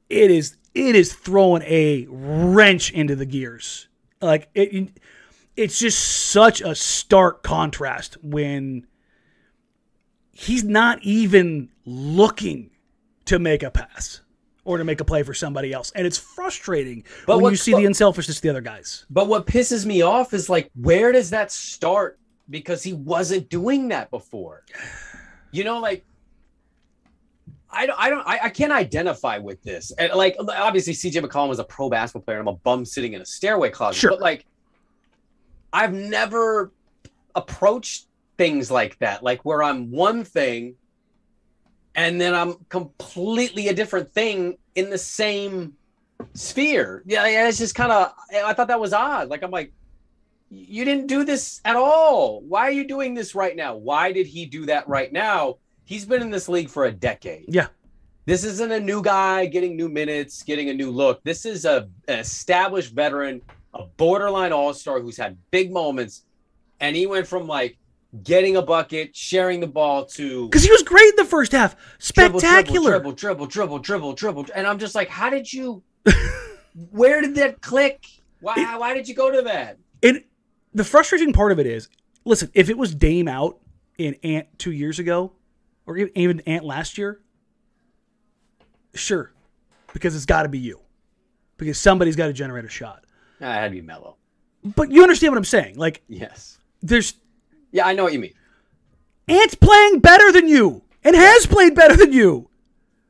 [0.08, 3.88] it is it is throwing a wrench into the gears.
[4.20, 4.90] Like it
[5.56, 5.98] it's just
[6.30, 8.86] such a stark contrast when
[10.32, 12.70] he's not even looking
[13.26, 14.20] to make a pass
[14.64, 15.92] or to make a play for somebody else.
[15.94, 19.06] And it's frustrating But when what- you see the unselfishness of the other guys.
[19.10, 22.18] But what pisses me off is like, where does that start?
[22.50, 24.62] Because he wasn't doing that before.
[25.52, 26.04] You know, like
[27.70, 29.90] I don't, I don't, I, I can't identify with this.
[29.98, 32.38] And like, obviously, CJ McCollum was a pro basketball player.
[32.38, 33.98] I'm a bum sitting in a stairway closet.
[33.98, 34.10] Sure.
[34.10, 34.46] But like,
[35.74, 36.72] I've never
[37.34, 38.06] approached
[38.38, 40.76] things like that, like where I'm one thing
[41.94, 45.74] and then I'm completely a different thing in the same
[46.34, 47.02] sphere.
[47.06, 48.12] Yeah, yeah, it's just kind of.
[48.32, 49.28] I thought that was odd.
[49.28, 49.72] Like I'm like,
[50.50, 52.40] you didn't do this at all.
[52.42, 53.76] Why are you doing this right now?
[53.76, 55.58] Why did he do that right now?
[55.84, 57.46] He's been in this league for a decade.
[57.48, 57.68] Yeah.
[58.26, 61.22] This isn't a new guy getting new minutes, getting a new look.
[61.24, 63.42] This is a an established veteran,
[63.74, 66.22] a borderline all-star who's had big moments,
[66.80, 67.76] and he went from like
[68.22, 71.76] getting a bucket, sharing the ball to Because he was great in the first half.
[71.98, 72.92] Spectacular.
[72.92, 75.82] Dribble, dribble, dribble, dribble, dribble, and I'm just like, how did you?
[76.90, 78.06] where did that click?
[78.40, 78.76] Why?
[78.76, 79.78] why did you go to that?
[80.02, 80.22] And
[80.72, 81.88] the frustrating part of it is,
[82.24, 83.58] listen, if it was Dame out
[83.98, 85.32] in Ant two years ago,
[85.86, 87.20] or even Ant last year,
[88.94, 89.32] sure,
[89.92, 90.80] because it's got to be you,
[91.56, 93.03] because somebody's got to generate a shot.
[93.50, 94.16] It had to be Melo.
[94.76, 95.76] but you understand what I'm saying.
[95.76, 96.58] Like, Yes.
[96.82, 97.14] there's
[97.72, 98.34] Yeah, I know what you mean.
[99.28, 102.48] Ant's playing better than you and has played better than you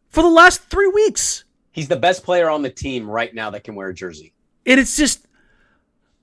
[0.08, 1.44] for the last three weeks.
[1.72, 4.32] He's the best player on the team right now that can wear a jersey.
[4.64, 5.26] And it's just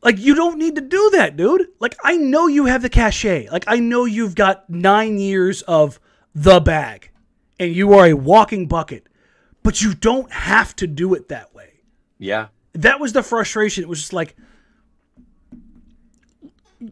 [0.01, 1.67] like you don't need to do that, dude.
[1.79, 3.49] Like I know you have the cachet.
[3.49, 5.99] Like I know you've got nine years of
[6.33, 7.11] the bag,
[7.59, 9.07] and you are a walking bucket.
[9.63, 11.81] But you don't have to do it that way.
[12.17, 12.47] Yeah.
[12.73, 13.83] That was the frustration.
[13.83, 14.35] It was just like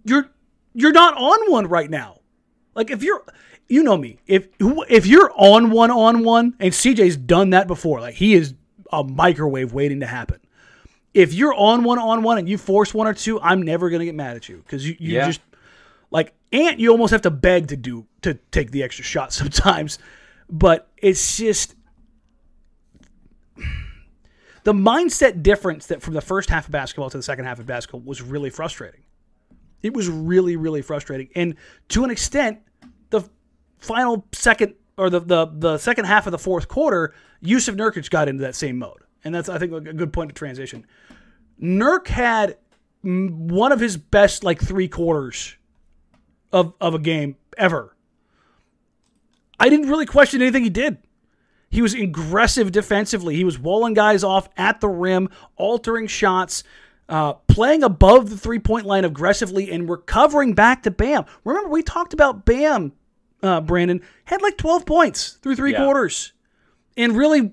[0.03, 0.29] you're
[0.73, 2.19] you're not on one right now.
[2.75, 3.23] Like if you're
[3.67, 4.19] you know me.
[4.27, 8.53] If if you're on one on one and CJ's done that before, like he is
[8.91, 10.39] a microwave waiting to happen.
[11.13, 14.05] If you're on one on one and you force one or two, I'm never gonna
[14.05, 15.27] get mad at you because you, you Yeah.
[15.27, 15.41] just
[16.11, 16.79] like Ant.
[16.79, 19.97] You almost have to beg to do to take the extra shot sometimes,
[20.49, 21.75] but it's just
[24.69, 27.65] the mindset difference that from the first half of basketball to the second half of
[27.65, 29.01] basketball was really frustrating.
[29.81, 31.29] It was really, really frustrating.
[31.35, 31.55] And
[31.87, 32.59] to an extent,
[33.09, 33.27] the
[33.79, 38.27] final second or the, the, the second half of the fourth quarter, Yusuf Nurkic got
[38.27, 39.01] into that same mode.
[39.23, 40.85] And that's, I think, a good point to transition.
[41.59, 42.57] Nurk had
[43.01, 45.55] one of his best, like, three quarters
[46.53, 47.95] of, of a game ever.
[49.59, 50.99] I didn't really question anything he did.
[51.69, 53.35] He was aggressive defensively.
[53.35, 56.63] He was walling guys off at the rim, altering shots,
[57.07, 61.25] uh, playing above the three point line aggressively, and recovering back to Bam.
[61.43, 62.93] Remember, we talked about Bam,
[63.43, 65.83] uh, Brandon, had like 12 points through three Yeah.
[65.83, 66.33] quarters
[66.97, 67.51] and really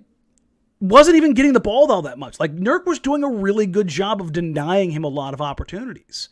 [0.80, 2.38] wasn't even getting the ball all that much.
[2.38, 6.28] Like, Nurk was doing a really good job of denying him a lot of opportunities.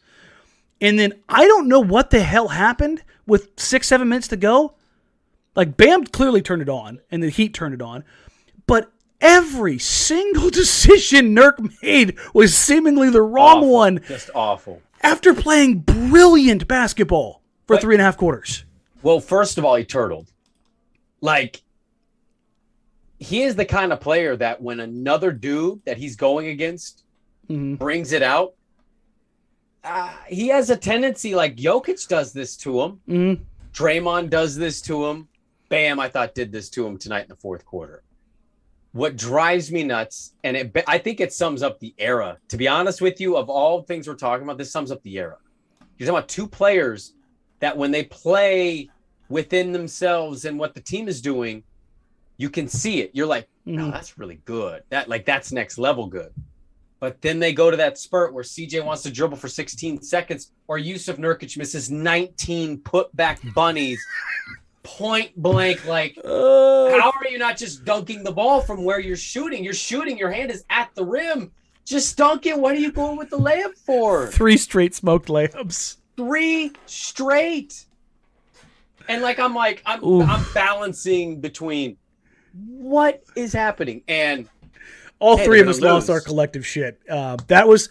[0.80, 4.74] And then I don't know what the hell happened with six, seven minutes to go.
[5.56, 8.04] Like Bam clearly turned it on, and the Heat turned it on,
[8.66, 8.90] but
[9.20, 13.70] every single decision Nurk made was seemingly the wrong Awful.
[13.72, 14.82] one Just awful.
[15.02, 18.64] after playing brilliant basketball for three and a half quarters.
[19.02, 20.30] Well, first of all, he turtled.
[21.20, 21.62] Like,
[23.18, 27.04] he is the kind of player that when another dude that he's going against
[27.48, 27.78] Mhm.
[27.78, 28.54] brings it out,
[29.84, 33.00] uh, he has a tendency, like Jokic does this to him.
[33.08, 33.40] Mhm.
[33.72, 35.28] Draymond does this to him.
[35.74, 38.04] Bam, I thought did this to him tonight in the fourth quarter.
[38.92, 42.38] What drives me nuts, and it, I think it sums up the era.
[42.50, 45.18] To be honest with you, of all things we're talking about, this sums up the
[45.18, 45.36] era.
[45.98, 47.14] You're talking about two players
[47.58, 48.88] that when they play
[49.28, 51.64] within themselves and what the team is doing,
[52.36, 53.10] you can see it.
[53.12, 53.92] You're like, no, Mhm.
[53.94, 54.84] that's really good.
[54.90, 56.32] That like that's next level good.
[57.00, 60.52] But then they go to that spurt where CJ wants to dribble for 16 seconds,
[60.68, 64.00] or Yusuf Nurkic misses 19 putback bunnies,
[64.84, 65.84] point blank.
[65.86, 69.64] Like, Uh, how are you not just dunking the ball from where you're shooting?
[69.64, 71.50] You're shooting, your hand is at the rim.
[71.84, 72.56] Just dunk it.
[72.58, 74.28] What are you going with the layup for?
[74.28, 75.96] three straight smoked layups.
[76.16, 77.86] Three straight.
[79.08, 80.02] And like I'm like I'm.
[80.22, 81.96] I'm balancing between
[82.54, 84.48] what is happening and
[85.18, 86.98] All Hey, three of us gonna lost our collective shit.
[87.10, 87.88] Uh, that was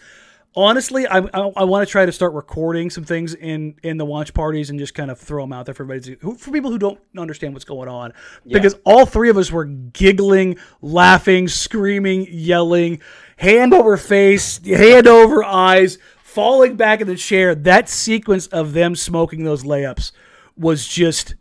[0.56, 4.04] honestly, I, I, I want to try to start recording some things in in the
[4.04, 6.70] watch parties and just kind of throw them out there for everybody who, for people
[6.70, 8.12] who don't understand what's going on.
[8.46, 13.00] Because all three of us were giggling, laughing, screaming, yelling,
[13.36, 17.54] hand over face, hand over eyes, falling back in the chair.
[17.54, 20.12] That sequence of them smoking those layups
[20.56, 21.34] was just.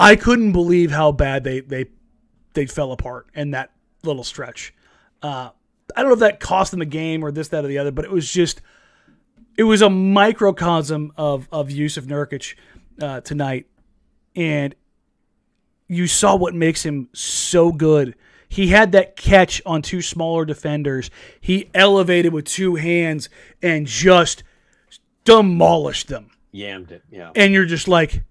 [0.00, 1.86] I couldn't believe how bad they they
[2.54, 3.72] they fell apart in that
[4.04, 4.72] little stretch.
[5.20, 5.50] Uh,
[5.96, 7.90] I don't know if that cost them the game or this, that, or the other,
[7.90, 8.60] but it was just
[9.56, 12.54] it was a microcosm of of Yusuf Nurkic
[13.00, 13.66] uh, tonight,
[14.36, 14.74] and
[15.88, 18.14] you saw what makes him so good.
[18.48, 21.10] He had that catch on two smaller defenders.
[21.40, 23.28] He elevated with two hands
[23.62, 24.42] and just
[25.24, 26.30] demolished them.
[26.54, 27.02] yammed it.
[27.10, 27.30] Yeah.
[27.36, 28.22] And you're just like,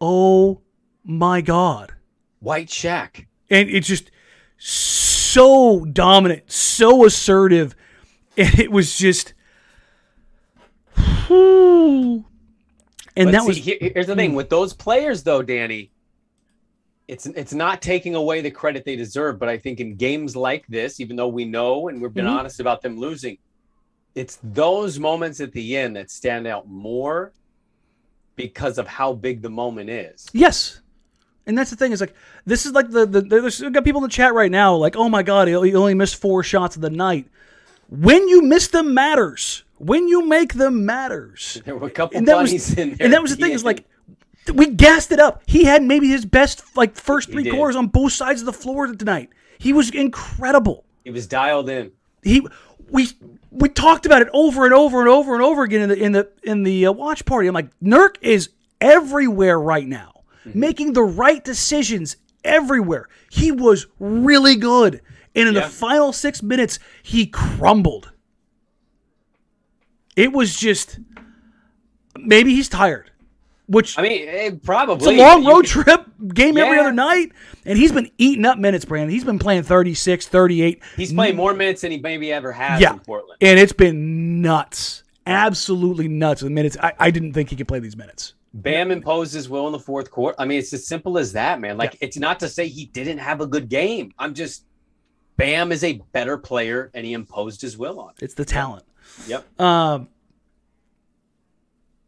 [0.00, 0.60] oh
[1.04, 1.92] my god
[2.40, 3.26] White Shaq.
[3.50, 4.10] and it's just
[4.58, 5.01] so
[5.34, 7.74] dominant, so assertive,
[8.36, 9.34] and it was just,
[11.26, 12.24] whew.
[13.16, 15.90] and But that see, was here- here's the thing with those players though, Danny.
[17.08, 20.66] It's it's not taking away the credit they deserve, but I think in games like
[20.68, 22.38] this, even though we know and we've been Mhm.
[22.38, 23.38] honest about them losing,
[24.14, 27.32] it's those moments at the end that stand out more
[28.36, 30.26] because of how big the moment is.
[30.32, 30.80] yes,
[31.46, 32.14] and that's the thing is like
[32.46, 35.08] this is like the the there's got people in the chat right now like oh
[35.08, 37.26] my god he only missed four shots of the night.
[37.88, 39.64] When you miss them matters.
[39.76, 41.60] When you make them matters.
[41.66, 42.98] There were a couple and that was bunnies in there.
[43.00, 43.84] and that was the thing is like
[44.54, 45.42] we gassed it up.
[45.46, 48.86] He had maybe his best like first three quarters on both sides of the floor
[48.86, 49.30] tonight.
[49.58, 50.84] He was incredible.
[51.04, 51.92] he was dialed in.
[52.22, 52.46] He
[52.88, 53.08] we
[53.50, 56.12] we talked about it over and over and over and over again in the in
[56.12, 57.46] the in the uh, watch party.
[57.48, 60.11] I'm like, Nurk is everywhere right now,
[60.44, 63.08] making the right decisions everywhere.
[63.30, 65.00] He was really good,
[65.34, 65.60] and in Yeah.
[65.62, 68.10] the final six minutes, he crumbled.
[70.16, 70.98] It was just
[72.18, 73.10] maybe he's tired,
[73.66, 75.14] which I mean, eh, probably.
[75.14, 77.32] it's a long road trip game every other night,
[77.64, 79.10] and he's been eating up minutes, Brandon.
[79.10, 80.82] He's been playing 36, 38.
[80.96, 82.92] He's played more minutes than he maybe ever has Yeah.
[82.92, 83.38] in Portland.
[83.40, 85.02] And it's been nuts.
[85.26, 86.42] Absolutely nuts.
[86.42, 86.76] The minutes.
[86.82, 88.34] I, I didn't think he could play these minutes.
[88.54, 90.34] Bam imposed his will in the fourth quarter.
[90.38, 91.78] I mean, it's as simple as that, man.
[91.78, 94.12] Like, it's not to say he didn't have a good game.
[94.18, 94.66] I'm just,
[95.36, 98.10] Bam is a better player, and he imposed his will on.
[98.10, 98.22] It.
[98.24, 98.84] It's the talent.
[99.26, 99.60] Yep.
[99.60, 100.08] Um,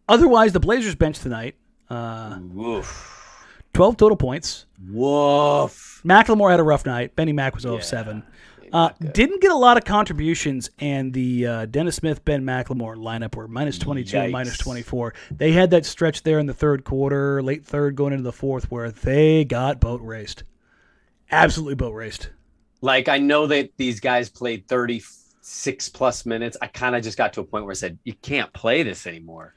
[0.08, 1.56] otherwise, the Blazers bench tonight,
[1.88, 3.46] uh, Woof.
[3.72, 4.66] 12 total points.
[4.88, 6.02] Woof.
[6.04, 7.16] McLemore had a rough night.
[7.16, 8.22] Benny Mack was 0 of 7.
[8.74, 13.36] Uh, didn't get a lot of contributions, and the uh, Dennis Smith, Ben McLemore lineup
[13.36, 14.30] were minus 22 Yikes.
[14.32, 15.14] minus 24.
[15.30, 18.72] They had that stretch there in the third quarter, late third, going into the fourth,
[18.72, 20.42] where they got boat raced.
[21.30, 22.30] Absolutely boat raced.
[22.80, 26.56] Like, I know that these guys played 36 plus minutes.
[26.60, 29.06] I kind of just got to a point where I said, you can't play this
[29.06, 29.54] anymore.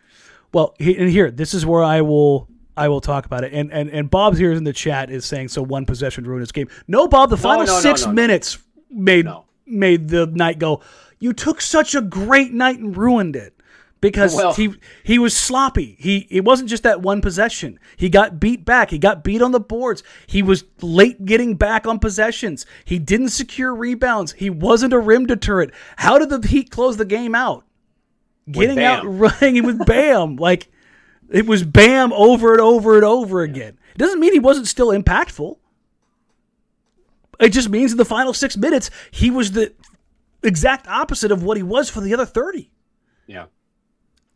[0.53, 2.47] Well, and here, this is where I will
[2.77, 3.51] I will talk about it.
[3.51, 6.51] And and and Bob's here in the chat is saying so one possession ruined his
[6.51, 6.69] game.
[6.87, 8.13] No, Bob, the final no, no, six no.
[8.13, 8.59] minutes
[8.89, 9.45] made No.
[9.65, 10.81] made the night go.
[11.19, 13.53] You took such a great night and ruined it.
[13.99, 15.95] Because Well- he he was sloppy.
[15.99, 17.79] He it wasn't just that one possession.
[17.97, 18.91] He got beat back.
[18.91, 20.03] He got beat on the boards.
[20.27, 22.67] He was late getting back on possessions.
[22.85, 24.33] He didn't secure rebounds.
[24.33, 25.71] He wasn't a rim deterrent.
[25.95, 27.65] How did the Heat close the game out?
[28.49, 30.35] Getting out running with Bam.
[30.35, 30.67] like
[31.31, 33.79] it was Bam over and over and over again.
[33.95, 35.57] It doesn't mean he wasn't still impactful.
[37.39, 39.73] It just means in the final six minutes, he was the
[40.43, 42.71] exact opposite of what he was for the other 30.
[43.27, 43.45] Yeah.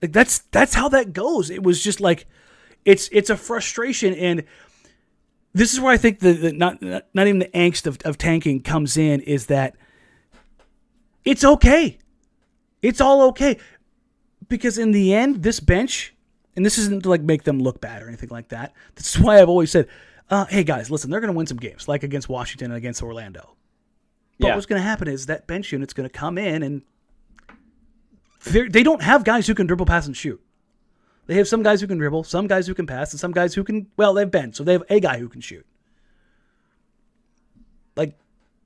[0.02, 1.50] Like that's that's how that goes.
[1.50, 2.26] It was just like
[2.86, 4.44] it's it's a frustration and
[5.54, 8.18] this is where I think the, the not not not even the angst of, of
[8.18, 9.76] tanking comes in is that
[11.24, 11.98] it's okay.
[12.82, 13.58] It's all okay.
[14.48, 16.14] Because in the end, this bench,
[16.56, 18.74] and this isn't to like make them look bad or anything like that.
[18.96, 19.88] This is why I've always said,
[20.32, 23.56] uh, hey guys, listen, they're gonna win some games, like against Washington and against Orlando.
[24.40, 24.56] But Yeah.
[24.56, 26.82] what's going to happen is that bench unit's going to come in and
[28.46, 30.42] they're- don't have guys who can dribble, pass, and shoot.
[31.28, 33.54] They have some guys who can dribble, some guys who can pass, and some guys
[33.54, 33.86] who can.
[33.98, 35.64] Well, they've been so they have a guy who can shoot.
[37.96, 38.18] Like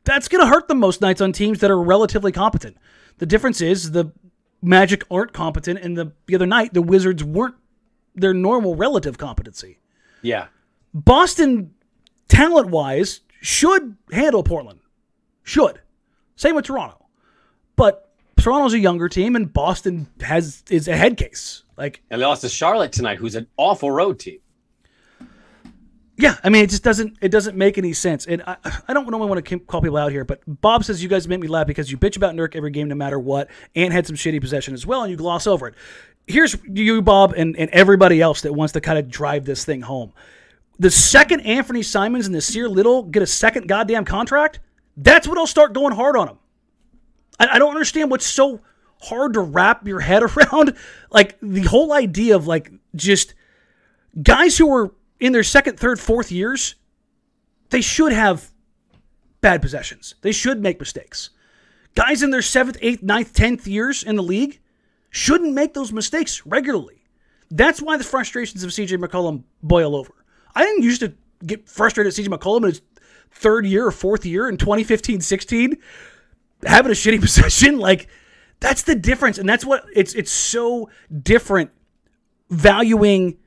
[0.05, 2.77] that's going to hurt them most nights on teams that are relatively competent.
[3.17, 4.13] The difference is the
[4.61, 7.55] Magic aren't competent, and the the other night the Wizards weren't
[8.15, 9.79] their normal relative competency.
[10.21, 10.47] Yeah.
[10.95, 11.73] Boston,
[12.29, 14.79] talent wise, should handle Portland.
[15.43, 15.81] Should.
[16.37, 17.05] Same with Toronto.
[17.75, 21.63] But Toronto's a younger team, and Boston has is a head case.
[21.77, 24.39] Like, And they lost to Charlotte tonight, who's an awful road team.
[26.17, 28.25] yeah, I mean, it just doesn't it doesn't make any sense.
[28.25, 28.55] And I,
[28.87, 31.41] I don't normally want to call people out here, but Bob says you guys make
[31.41, 34.15] me laugh because you bitch about Nurk every game, no matter what, and had some
[34.15, 35.75] shitty possession as well, and you gloss over it.
[36.25, 39.81] Here's you, Bob, and, and everybody else that wants to kind of drive this thing
[39.81, 40.13] home.
[40.77, 44.59] The second Anfernee Simons and Nassir Little get a second goddamn contract,
[44.97, 46.39] that's when I'll start going hard on them.
[47.39, 48.61] I, I don't understand what's so
[49.01, 50.75] hard to wrap your head around.
[51.09, 53.33] Like the whole idea of like just
[54.21, 56.75] guys who are in their second, third, fourth years,
[57.69, 58.51] they should have
[59.41, 60.15] bad possessions.
[60.21, 61.29] They should make mistakes.
[61.95, 64.59] Guys in their seventh, eighth, ninth, tenth years in the league
[65.09, 67.03] shouldn't make those mistakes regularly.
[67.49, 70.13] That's why the frustrations of CJ McCollum boil over.
[70.55, 71.13] I didn't used to
[71.45, 72.81] get frustrated at CJ McCollum in his
[73.31, 75.77] third year or fourth year in 2015 16
[76.65, 77.79] having a shitty possession.
[77.79, 78.07] Like,
[78.59, 79.37] that's the difference.
[79.37, 80.89] And that's what it's it's so
[81.21, 81.71] different
[82.49, 83.37] valuing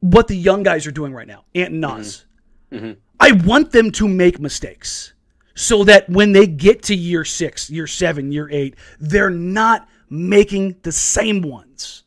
[0.00, 2.26] what the young guys are doing right now, Ant and Nas.
[2.70, 2.84] Mm-hmm.
[2.84, 3.00] Mm-hmm.
[3.20, 5.12] I want them to make mistakes
[5.54, 10.76] so that when they get to year six, year seven, year eight, they're not making
[10.82, 12.02] the same ones.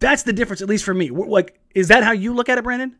[0.00, 1.10] That's the difference, at least for me.
[1.10, 2.96] Like, is that how you look at it, Brandon?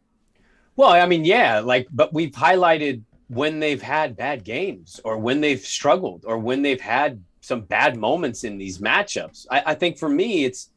[0.77, 5.41] Well, I mean, yeah, like, but we've highlighted when they've had bad games or when
[5.41, 9.47] they've struggled or when they've had some bad moments in these matchups.
[9.51, 10.71] I, I think for me, it's,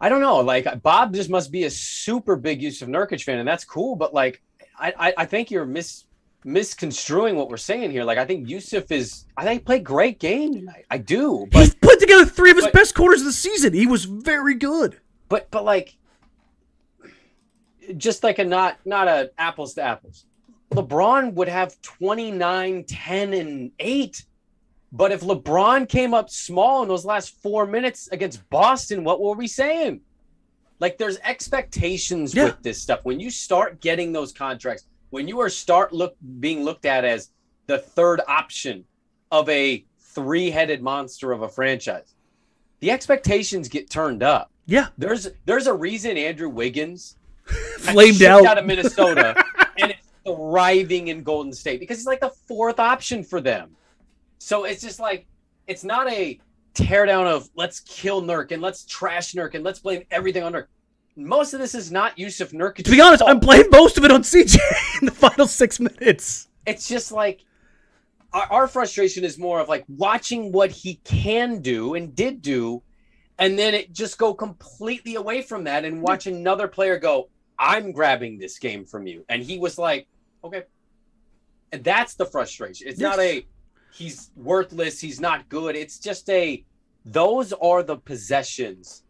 [0.00, 3.48] I don't know, like Bob just must be a super big Yusuf Nurkic fan, and
[3.48, 3.96] that's cool.
[3.96, 4.42] But like,
[4.78, 6.04] I, I, I think you're mis
[6.46, 8.04] misconstruing what we're saying here.
[8.04, 10.84] Like, I think Yusuf is, I think he played great game tonight.
[10.90, 13.72] I do, but He's put together three of his but- best quarters of the season.
[13.72, 15.00] He was very good.
[15.28, 15.96] but but like
[17.96, 20.26] just like a not not a apples to apples
[20.70, 24.24] lebron would have 29 10 and 8
[24.92, 29.34] But if LeBron came up small in those last four minutes against Boston, what were
[29.34, 30.00] we saying?
[30.78, 32.44] Like there's expectations Yeah.
[32.44, 33.00] with this stuff.
[33.02, 37.30] When you start getting those contracts, when you are start look being looked at as
[37.66, 38.84] the third option
[39.32, 42.14] of a three-headed monster of a franchise,
[42.80, 44.50] the expectations get turned up.
[44.66, 47.16] Yeah, There's there's a reason Andrew Wiggins
[47.46, 48.46] flamed out.
[48.46, 49.34] out of Minnesota
[49.78, 53.76] and is thriving in Golden State because it's like the fourth option for them.
[54.38, 55.26] So it's just like
[55.66, 56.38] it's not a
[56.74, 60.66] teardown of let's kill Nurk and let's trash Nurk and let's blame everything on Nurk.
[61.16, 62.84] Most of this is not Yusuf Nurkic.
[62.84, 63.40] to be honest, I'm oh.
[63.40, 64.58] blaming most of it on CJ
[65.00, 66.48] in the final six minutes.
[66.66, 67.44] it's just like
[68.32, 72.82] our, our frustration is more of like watching what he can do and did do,
[73.38, 77.28] and then it just go completely away from that and watch another player go,
[77.58, 79.24] I'm grabbing this game from you.
[79.28, 80.06] And he was like,
[80.42, 80.64] okay.
[81.72, 82.88] And that's the frustration.
[82.88, 83.46] It's not a
[83.92, 85.76] he's worthless, he's not good.
[85.76, 86.64] It's just a
[87.04, 89.02] those are the possessions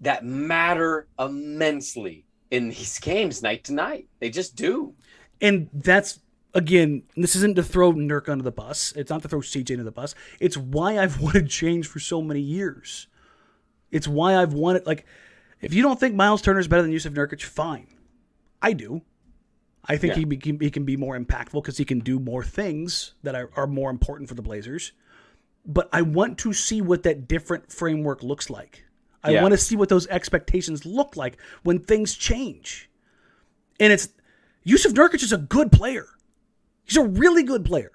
[0.00, 4.08] that matter immensely in these games night to night.
[4.20, 4.94] They just do.
[5.40, 6.20] And that's
[6.54, 8.92] again, this isn't to throw Nurk under the bus.
[8.96, 10.14] It's not to throw CJ under the bus.
[10.40, 13.08] It's why I've wanted change for so many years.
[13.90, 15.06] It's why I've wanted like
[15.64, 17.86] if you don't think Myles Turner is better than Yusuf Nurkic, fine.
[18.62, 19.02] I do.
[19.84, 20.18] I think Yeah.
[20.20, 23.50] he, be, he can be more impactful because he can do more things that are,
[23.56, 24.92] are more important for the Blazers.
[25.66, 28.84] But I want to see what that different framework looks like.
[29.22, 29.42] I Yeah.
[29.42, 32.90] want to see what those expectations look like when things change.
[33.80, 34.08] And it's
[34.62, 36.06] Yusuf Nurkic is a good player.
[36.84, 37.92] He's a really good player,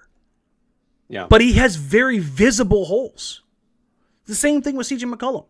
[1.08, 1.26] Yeah.
[1.28, 3.42] but he has very visible holes.
[4.26, 5.46] The same thing with CJ McCollum.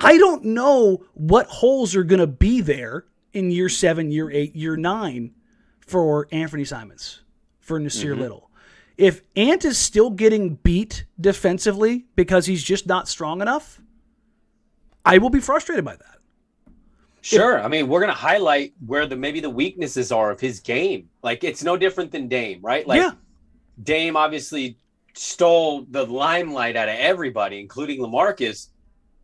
[0.00, 4.54] I don't know what holes are going to be there in year seven, year eight,
[4.54, 5.34] year nine
[5.80, 7.22] for Anfernee Simons,
[7.60, 8.20] for Nassir mm-hmm.
[8.20, 8.50] Little.
[8.96, 13.80] If Ant is still getting beat defensively because he's just not strong enough,
[15.04, 16.16] I will be frustrated by that.
[17.20, 17.60] Sure.
[17.60, 21.08] I mean, we're gonna highlight where the maybe the weaknesses are of his game.
[21.22, 22.86] Like it's no different than Dame, right?
[22.86, 23.12] Like yeah.
[23.82, 24.78] Dame obviously
[25.14, 28.68] stole the limelight out of everybody, including LaMarcus.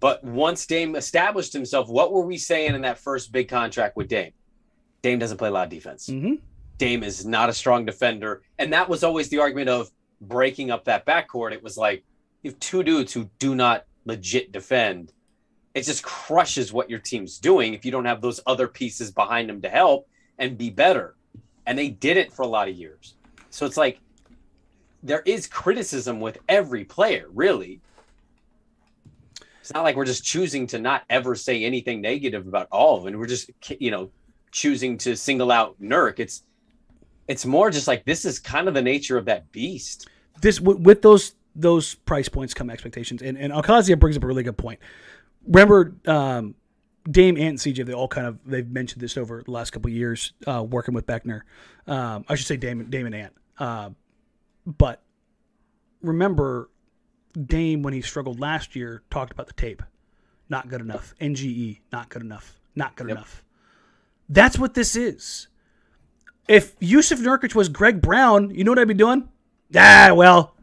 [0.03, 4.09] But once Dame established himself, what were we saying in that first big contract with
[4.09, 4.33] Dame?
[5.01, 6.09] Dame doesn't play a lot of defense.
[6.09, 6.35] hmm
[6.77, 8.43] Dame is not a strong defender.
[8.59, 11.53] And that was always the argument of breaking up that backcourt.
[11.53, 12.03] It was like
[12.43, 15.13] you have two dudes who do not legit defend.
[15.73, 19.49] It just crushes what your team's doing if you don't have those other pieces behind
[19.49, 21.15] them to help and be better.
[21.65, 23.15] And they did it for a lot of years.
[23.51, 24.01] So it's like
[25.05, 27.81] there is criticism with every player, really.
[29.63, 33.05] It's not like we're just choosing to not ever say anything negative about all of
[33.05, 33.17] them.
[33.17, 33.49] We're just,
[33.79, 34.11] you know,
[34.51, 36.19] choosing to single out Nurk.
[36.19, 36.43] It's
[37.29, 40.09] it's more just like this is kind of the nature of that beast.
[40.41, 44.43] this with, those those price points come expectations, and and Alcazia brings up a really
[44.43, 44.81] good point.
[45.47, 46.57] Remember, um,
[47.09, 50.33] Dame and CJ, they all kind of they've mentioned this over the last couple years,
[50.45, 51.43] uh, working with Beckner.
[51.87, 53.33] Um, I should say Dame, Dame and Ant.
[53.59, 53.91] Uh,
[54.67, 55.03] but
[56.03, 56.69] remember,
[57.33, 59.83] Dame when he struggled last year talked about the tape,
[60.49, 61.15] not good enough.
[61.21, 63.17] NGE, not good enough, not good Yep.
[63.17, 63.43] enough.
[64.29, 65.49] That's what this is.
[66.49, 69.29] If Yusuf Nurkic was Greg Brown, you know what I'd be doing?
[69.75, 70.55] Ah, well,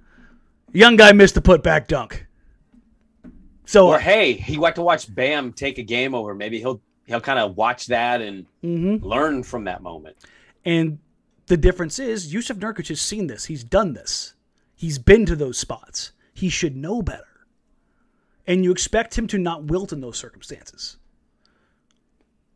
[0.72, 2.26] young guy missed the putback dunk.
[3.66, 6.34] So Or hey, he got to watch Bam take a game over.
[6.34, 9.02] Maybe he'll he'll kind of watch that and Mhm.
[9.04, 10.16] learn from that moment.
[10.64, 11.00] And
[11.48, 13.46] the difference is Yusuf Nurkic has seen this.
[13.46, 14.36] He's done this.
[14.76, 16.12] He's been to those spots.
[16.40, 17.26] He should know better.
[18.48, 20.96] And you expect him to not wilt in those circumstances.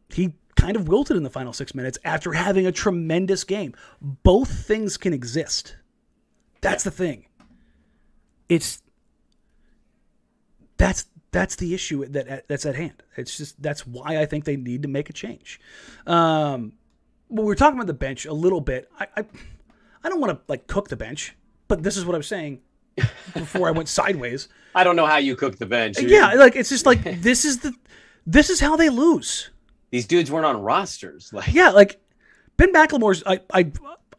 [0.10, 3.74] He kind of wilted in the final six minutes after having a tremendous game.
[4.02, 5.76] Both things can exist.
[6.62, 7.26] That's the thing.
[8.48, 8.82] It's
[10.78, 13.04] that's that's the issue that that's at hand.
[13.18, 15.60] It's just that's why I think they need to make a change.
[16.08, 16.72] Um,
[17.28, 18.90] well, we're talking about the bench a little bit.
[18.98, 19.26] I, I,
[20.06, 21.36] I don't want to like cook the bench,
[21.68, 22.62] but this is what I'm saying
[23.34, 24.50] before I went sideways.
[24.76, 26.00] I don't know how you cook the bench.
[26.02, 27.74] Yeah, like it's just like this is the
[28.26, 29.50] this is how they lose.
[29.92, 31.32] These dudes weren't on rosters.
[31.34, 32.00] Like Yeah, like
[32.58, 33.24] Ben McLemore's.
[33.26, 33.72] I I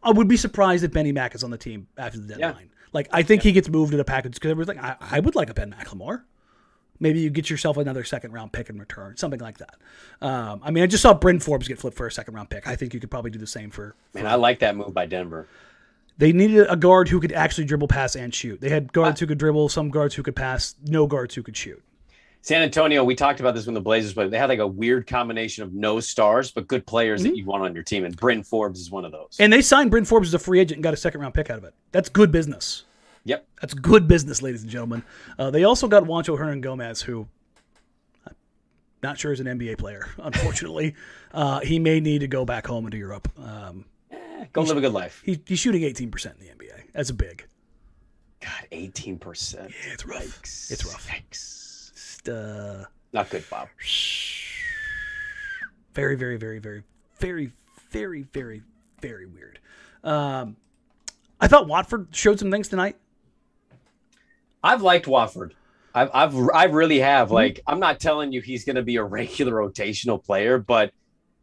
[0.03, 2.47] I would be surprised if Benny Mack is on the team after the Yeah.
[2.49, 2.69] deadline.
[2.93, 5.35] Like I think he gets moved to the package because everyone's like, I, I would
[5.35, 6.23] like a Ben McLemore.
[6.97, 9.75] Maybe you get yourself another second round pick in return, something like that.
[10.21, 12.67] Um, I mean, I just saw Bryn Forbes get flipped for a second round pick.
[12.69, 15.05] I think you could probably do the same for man, I like that move by
[15.05, 15.45] Denver.
[16.17, 18.61] They needed a guard who could actually dribble, pass, and shoot.
[18.61, 21.57] They had guards who could dribble, some guards who could pass, no guards who could
[21.57, 21.83] shoot.
[22.41, 24.29] San Antonio, we talked about this when the Blazers played.
[24.29, 27.63] They had like a weird combination of no stars, but good players that you want
[27.63, 28.05] on your team.
[28.05, 29.35] And Bryn Forbes is one of those.
[29.39, 31.49] And they signed Bryn Forbes as a free agent and got a second round pick
[31.49, 31.73] out of it.
[31.91, 32.83] That's good business.
[33.23, 33.47] Yep.
[33.59, 35.03] That's good business, ladies and gentlemen.
[35.39, 37.27] Uh, they also got Juancho Hernangomez, who
[38.27, 38.35] I'm
[39.01, 40.93] not sure is an NBA player, unfortunately.
[41.33, 43.27] uh, he may need to go back home into Europe.
[43.39, 43.85] Um,
[44.53, 45.21] Go live a good life.
[45.25, 46.91] he, he's shooting 18% in the NBA.
[46.93, 47.45] That's a big.
[48.41, 49.69] God, eighteen percent.
[49.71, 50.41] Yeah, it's rough.
[50.43, 51.07] It's rough.
[51.09, 51.93] Yikes.
[51.93, 53.69] Just, uh, Not good, Bob.
[55.93, 56.83] very, very, very, very,
[57.19, 57.51] very,
[57.89, 58.61] very, very,
[59.01, 59.59] very weird.
[60.03, 60.57] Um,
[61.39, 62.97] I thought Watford showed some things tonight.
[64.63, 65.55] I've liked Watford.
[65.93, 67.27] I've, I've, I really have.
[67.27, 67.35] Mm-hmm.
[67.35, 70.91] Like, I'm not telling you he's going to be a regular rotational player, but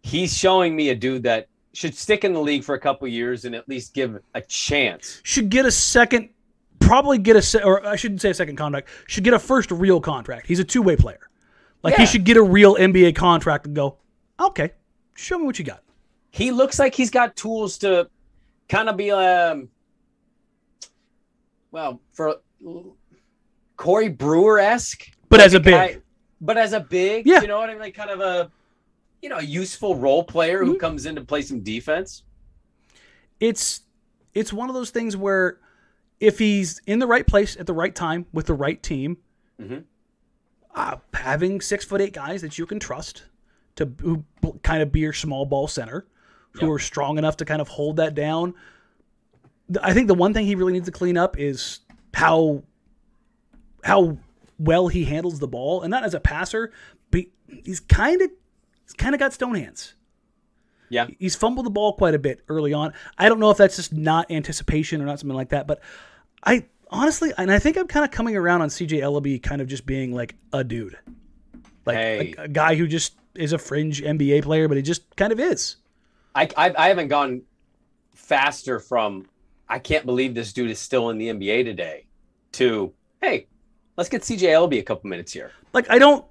[0.02, 3.44] he's showing me a dude that should stick in the league for a couple years
[3.44, 5.20] and at least give a chance.
[5.24, 6.28] Should get a second,
[6.80, 9.70] probably get a, se- or I shouldn't say a second contract, should get a first
[9.70, 10.46] real contract.
[10.46, 11.28] He's a two way player.
[11.82, 13.96] Like he should get a real NBA contract and go,
[14.38, 14.70] okay,
[15.16, 15.82] show me what you got.
[16.30, 18.08] He looks like he's got tools to
[18.68, 19.68] kind of be, um,
[21.70, 22.36] well, for
[23.76, 26.02] Corey Brewer esque, But as a big.
[26.40, 27.40] but as a big, Yeah.
[27.40, 27.80] you know what I mean?
[27.82, 28.50] Like kind of a,
[29.22, 30.72] you know, a useful role player Mm-hmm.
[30.72, 32.24] who comes in to play some defense.
[33.40, 33.80] it's
[34.34, 35.58] it's one of those things where
[36.20, 39.18] if he's in the right place at the right time with the right team,
[39.60, 39.84] Mhm.
[40.74, 43.24] uh, having six foot eight guys that you can trust
[43.76, 44.24] to who
[44.62, 46.06] kind of be your small ball center,
[46.52, 46.70] who Yep.
[46.70, 48.54] are strong enough to kind of hold that down.
[49.82, 51.80] I think the one thing he really needs to clean up is
[52.14, 52.62] how
[53.84, 54.16] how
[54.58, 56.72] well he handles the ball, and not as a passer,
[57.10, 58.30] but he's kind of
[58.84, 59.94] he's kind of got stone hands.
[60.88, 61.06] Yeah.
[61.18, 62.92] He's fumbled the ball quite a bit early on.
[63.16, 65.80] I don't know if that's just not anticipation or not something like that, but
[66.44, 69.68] I honestly, and I think I'm kind of coming around on CJ Elleby kind of
[69.68, 70.98] just being like a dude,
[71.86, 72.34] like Hey.
[72.36, 75.40] a, a guy who just is a fringe NBA player, but he just kind of
[75.40, 75.76] is.
[76.34, 77.42] I, I I haven't gone
[78.14, 79.28] faster from
[79.68, 82.04] I can't believe this dude is still in the NBA today
[82.52, 83.46] to hey,
[83.96, 85.52] let's get CJ Elleby a couple minutes here.
[85.72, 86.24] Like I don't,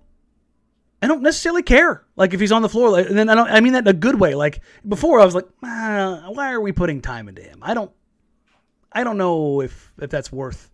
[1.01, 2.05] I don't necessarily care.
[2.15, 3.49] Like if he's on the floor, like, and then I don't.
[3.49, 4.35] I mean that in a good way.
[4.35, 7.59] Like before, I was like, ah, why are we putting time into him?
[7.61, 7.91] I don't,
[8.91, 10.69] I don't know if if that's worth.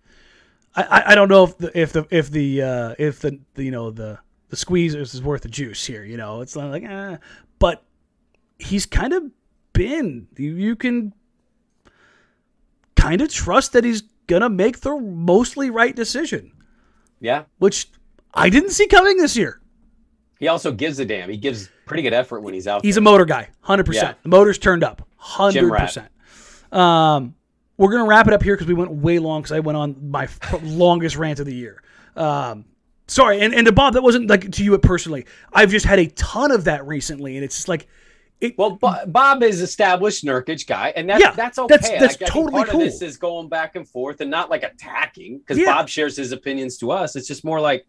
[0.75, 3.63] I, I, I don't know if the if the if the uh, if the, the
[3.63, 4.19] you know the
[4.49, 6.03] the squeeze is worth the juice here.
[6.03, 7.19] You know, it's not like ah,
[7.59, 7.83] but
[8.59, 9.23] he's kind of
[9.73, 10.27] been.
[10.35, 11.13] You, you can
[12.95, 16.51] kind of trust that he's gonna make the mostly right decision,
[17.21, 17.43] Yeah.
[17.59, 17.89] which
[18.33, 19.61] I didn't see coming this year.
[20.39, 21.29] He also gives a damn.
[21.29, 22.81] He gives pretty good effort when he's out.
[22.81, 22.87] There.
[22.87, 23.01] He's there.
[23.01, 23.91] a motor guy, hundred Yeah.
[24.01, 24.17] percent.
[24.23, 26.07] The motor's turned up, hundred percent.
[26.71, 27.35] Um,
[27.77, 30.09] we're gonna wrap it up here because we went way long because I went on
[30.11, 30.27] my
[30.63, 31.81] longest rant of the year.
[32.15, 32.65] Um,
[33.07, 35.25] sorry, and and to Bob, that wasn't like to you personally.
[35.53, 37.87] I've just had a ton of that recently, and it's just like,
[38.41, 38.77] it, Well,
[39.07, 41.75] Bob is established Nurkic guy, and that's Yeah, that's okay.
[41.75, 42.81] that's- that's Like, totally part cool.
[42.81, 45.73] of this is going back and forth and not like attacking because Yeah.
[45.73, 47.15] Bob shares his opinions to us.
[47.15, 47.85] It's just more like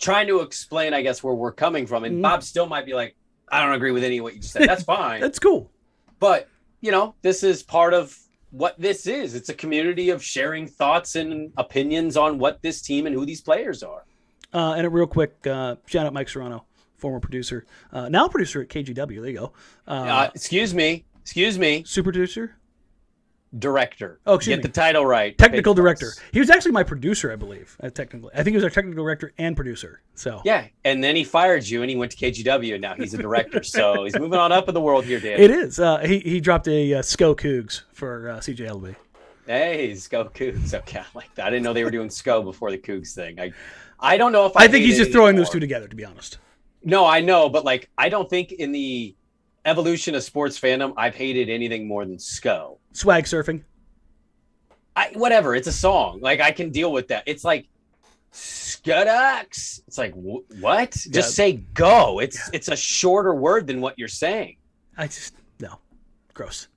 [0.00, 2.04] trying to explain, I guess, where we're coming from.
[2.04, 2.22] And Mhm.
[2.22, 3.16] Bob still might be like,
[3.50, 4.62] I don't agree with any of what you just said.
[4.68, 5.20] That's fine.
[5.20, 5.70] that's cool.
[6.18, 6.48] but
[6.80, 8.16] you know this is part of
[8.50, 13.06] what this is it's a community of sharing thoughts and opinions on what this team
[13.06, 14.04] and who these players are
[14.52, 16.64] Uh, and a real quick uh, shout out, Mike Serrano,
[16.96, 19.20] former producer, uh, now producer at KGW.
[19.20, 19.52] There you go.
[19.88, 22.54] Uh, uh, excuse me excuse me super producer,
[23.58, 24.68] director Oh, excuse get me.
[24.68, 26.12] the title right technical director.
[26.32, 27.76] He was actually my producer, I believe.
[27.82, 30.00] Uh, technically, I think he was our technical director and producer.
[30.14, 33.14] So yeah and then he fired you and he went to kgw and now he's
[33.14, 35.78] a director so he's moving on up in the world here dan It is.
[35.78, 38.96] Uh, he he dropped a uh, SCO Cougs for uh, CJ Elleby.
[39.46, 42.70] hey sco cougs okay I like that i didn't know they were doing sco before
[42.70, 43.52] the cougs thing i
[44.00, 46.04] i don't know if i, I think he's just throwing those two together, to be
[46.04, 46.38] honest.
[46.82, 49.14] No, I know, but like I don't think in the
[49.64, 52.78] evolution of sports fandom, I've hated anything more than SCO.
[52.94, 53.62] Swag surfing.
[54.96, 56.20] I whatever, it's a song.
[56.22, 57.24] Like I can deal with that.
[57.26, 57.68] It's like
[58.32, 59.80] Skudux.
[59.86, 60.92] It's like wh- what?
[60.92, 61.22] Just Yeah.
[61.22, 62.20] say go.
[62.20, 64.56] It's it's a shorter word than what you're saying.
[64.96, 65.78] I just no,
[66.32, 66.68] gross,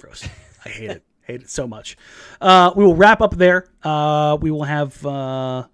[0.00, 0.28] gross.
[0.64, 1.02] I hate it.
[1.24, 1.96] Hate it so much.
[2.40, 3.68] Uh, we will wrap up there.
[3.84, 5.64] Uh, we will have uh,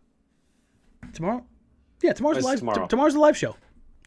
[1.14, 1.42] tomorrow.
[2.02, 2.58] Yeah, tomorrow's live.
[2.58, 2.86] tomorrow.
[2.86, 3.56] tomorrow's the live show.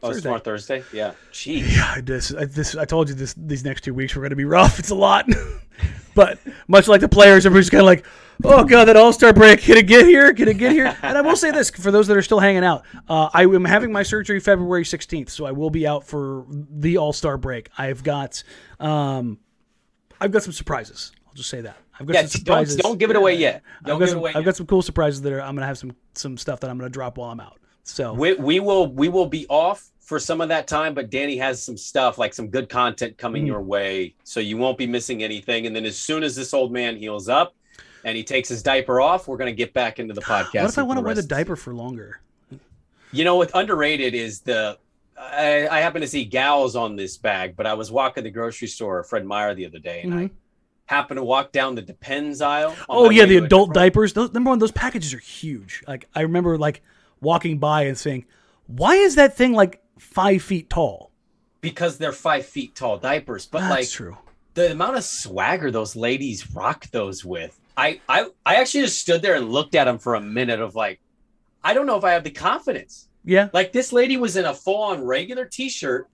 [0.03, 0.21] Oh, it's Thursday.
[0.23, 0.83] tomorrow Thursday.
[0.91, 1.11] Yeah.
[1.31, 1.75] Jeez.
[1.75, 4.35] Yeah, this, I- this I told you this these next two weeks were going to
[4.35, 4.79] be rough.
[4.79, 5.27] It's a lot,
[6.15, 8.05] but much like the players, everybody's kind of like,
[8.43, 10.33] "Oh god, that All Star break, can it get here?
[10.33, 12.63] Can it get here?" And I will say this for those that are still hanging
[12.63, 16.45] out, uh, I am having my surgery February sixteenth, so I will be out for
[16.49, 17.69] the All Star break.
[17.77, 18.43] I've got,
[18.79, 19.37] um,
[20.19, 21.11] I've got some surprises.
[21.27, 22.21] I'll just say that I've got Yeah.
[22.21, 22.75] some Don't surprises.
[22.77, 23.61] don't give it away yet.
[23.81, 24.29] I've Don't got give some, it away.
[24.31, 24.45] I've yet.
[24.45, 25.41] got some cool surprises that are.
[25.41, 27.59] I'm gonna have some some stuff that I'm gonna drop while I'm out.
[27.83, 31.37] So We, we will we will be off for some of that time, but Danny
[31.37, 33.47] has some stuff like some good content coming Mhm.
[33.47, 35.65] your way, so you won't be missing anything.
[35.67, 37.55] And then as soon as this old man heals up,
[38.03, 40.53] and he takes his diaper off, we're gonna get back into the podcast.
[40.63, 42.19] What if I want to wear the diaper for longer?
[43.13, 44.77] You know what underrated is the
[45.17, 48.67] I, I happen to see gals on this bag, but I was walking the grocery
[48.67, 50.29] store, Fred Meyer, the other day, and I
[50.87, 52.71] happened to walk down the Depends aisle.
[52.71, 52.83] Mm-hmm.
[52.89, 54.11] Oh yeah, the adult diapers.
[54.11, 55.83] Those, number one, those packages are huge.
[55.87, 56.81] Like I remember like
[57.21, 58.25] walking by and saying,
[58.67, 61.11] "Why is that thing like five feet tall?"
[61.61, 63.45] because they're five feet tall diapers.
[63.45, 64.17] But That's like true.
[64.55, 69.21] the amount of swagger those ladies rock those with, I I I actually just stood
[69.21, 70.99] there and looked at them for a minute of like,
[71.63, 73.07] I don't know if I have the confidence.
[73.23, 73.49] Yeah.
[73.53, 76.07] Like this lady was in a full on regular t-shirt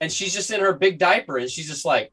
[0.00, 2.10] and she's just in her big diaper and she's just like,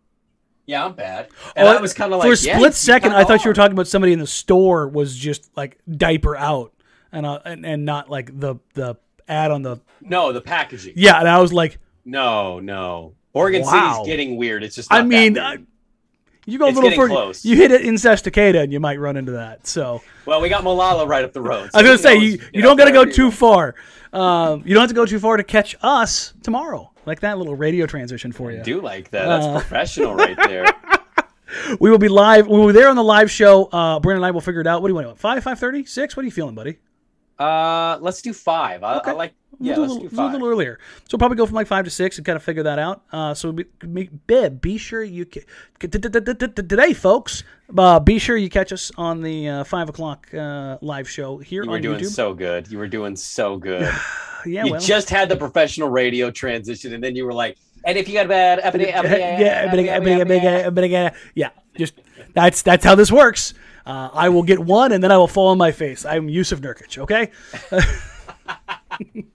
[0.65, 1.29] Yeah, I'm bad.
[1.55, 3.49] And Oh, I was kind of like for a split you second, I thought you
[3.49, 6.73] were talking about somebody in the store was just like diaper out,
[7.13, 8.95] and uh, and, and not like the the
[9.27, 10.93] ad on the No, the packaging.
[10.95, 11.19] yeah.
[11.19, 13.13] And I was like, No, no.
[13.33, 13.93] Oregon Wow.
[14.03, 14.63] City's getting weird.
[14.63, 15.37] It's just I mean.
[15.37, 15.57] I,
[16.47, 17.43] you go a It's little further, close.
[17.43, 19.65] you hit it in Estacada, and you might run into that.
[19.65, 21.71] So well, we got Molalla right up the road.
[21.73, 23.73] I was gonna say knows, you, you know, don't got to go too far.
[24.13, 26.91] Um, you don't have to go too far to catch us tomorrow.
[27.07, 28.59] Like that little radio transition for you.
[28.59, 29.25] I do like that.
[29.25, 30.65] That's Uh, professional right there.
[31.79, 32.47] We will be live.
[32.47, 33.65] We will be there on the live show.
[33.65, 34.81] Uh, Brandon and I will figure it out.
[34.81, 35.17] What do you want?
[35.17, 36.15] Five, five thirty, six?
[36.17, 36.77] What are you feeling, buddy?
[37.39, 38.83] Uh, let's do five.
[38.83, 39.11] I, Okay.
[39.11, 39.33] I like.
[39.57, 40.79] We'll Yeah, do a little, do we'll a little earlier.
[41.03, 43.03] So we'll probably go from like five to six and kind of figure that out.
[43.11, 43.63] Uh, so be,
[44.27, 45.25] be, be, sure you
[45.79, 47.43] today, folks.
[47.77, 51.63] Uh, be sure you catch us on the uh, five o'clock uh, live show here
[51.63, 52.09] You were on doing YouTube.
[52.09, 52.69] so good.
[52.69, 53.89] You were doing so good.
[54.45, 57.97] yeah, you well, just had the professional radio transition, and then you were like, "And
[57.97, 59.73] if you got bad, yeah,
[60.83, 61.93] again, yeah, just
[62.33, 63.53] that's that's how this works.
[63.85, 66.05] Uh, I will get one, and then I will fall on my face.
[66.05, 66.97] I'm Yusuf Nurkic.
[66.97, 67.31] Okay.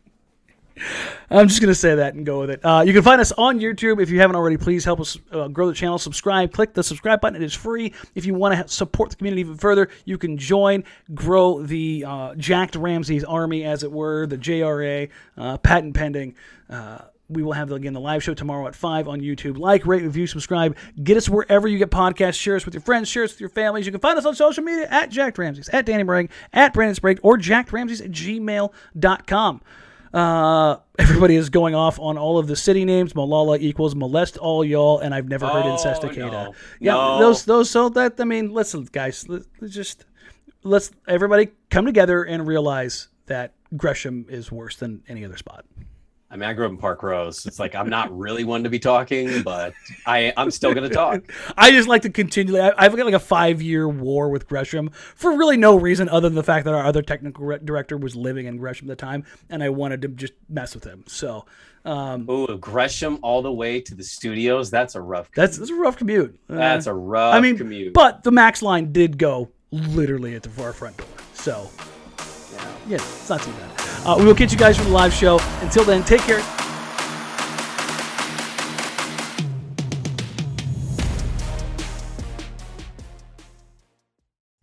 [1.31, 2.65] I'm just gonna say that and go with it.
[2.65, 4.57] Uh, you can find us on YouTube if you haven't already.
[4.57, 5.99] Please help us uh, grow the channel.
[5.99, 6.53] Subscribe.
[6.53, 7.41] Click the subscribe button.
[7.41, 7.93] It is free.
[8.15, 10.85] If you want to support the community even further, you can join,
[11.15, 16.35] grow the uh, Jacked Ramsay's army, as it were, the JRA, uh, patent pending.
[17.31, 19.57] We will have again the live show tomorrow at five on YouTube.
[19.59, 20.77] Like, rate, review, subscribe.
[21.03, 22.35] Get us wherever you get podcasts.
[22.41, 23.09] Share us with your friends.
[23.09, 23.87] Share us with your families.
[23.87, 26.95] You can find us on social media at Jacked Ramsay's, at Danny Marang, at Brandon
[26.95, 29.61] Sprague, or Jack jackedramseys at gmail.com.
[30.13, 33.15] Uh, everybody is going off on all of the city names.
[33.15, 36.31] Molalla equals molest all y'all, and I've never heard Oh, incest cicada.
[36.31, 36.55] no.
[36.81, 37.19] Yeah, No.
[37.21, 37.71] those those.
[37.71, 40.07] So that I mean, listen, guys, let's just
[40.65, 45.65] let's everybody come together and realize that Gresham is worse than any other spot.
[46.33, 47.45] I mean, I grew up in Parkrose.
[47.47, 49.75] It's like I'm not really one to be talking, but
[50.07, 51.23] I I'm still gonna talk.
[51.57, 52.61] I just like to continually.
[52.61, 56.29] I- I've got like a five year war with Gresham for really no reason other
[56.29, 59.05] than the fact that our other technical re- director was living in Gresham at the
[59.05, 61.03] time, and I wanted to just mess with him.
[61.09, 61.47] So
[61.85, 64.71] um, Ooh, Gresham all the way to the studios.
[64.71, 65.31] That's a rough.
[65.35, 66.39] that's that's a rough commute.
[66.49, 67.93] Uh, That's a rough I mean, commute.
[67.95, 71.07] but the Max line did go literally at the, our front door.
[71.35, 71.69] So
[72.87, 73.80] yeah, it's not too bad.
[74.05, 75.39] Uh, we will catch you guys from the live show.
[75.61, 76.43] Until then, take care.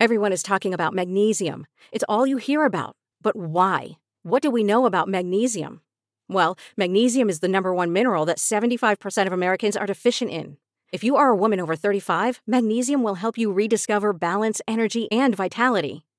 [0.00, 1.66] Everyone is talking about magnesium.
[1.92, 2.96] It's all you hear about.
[3.20, 3.98] But why?
[4.22, 5.82] What do we know about magnesium?
[6.28, 10.56] Well, magnesium is the number one mineral that 75% of Americans are deficient in.
[10.92, 15.34] If you are a woman over 35, magnesium will help you rediscover balance, energy, and
[15.34, 16.04] vitality.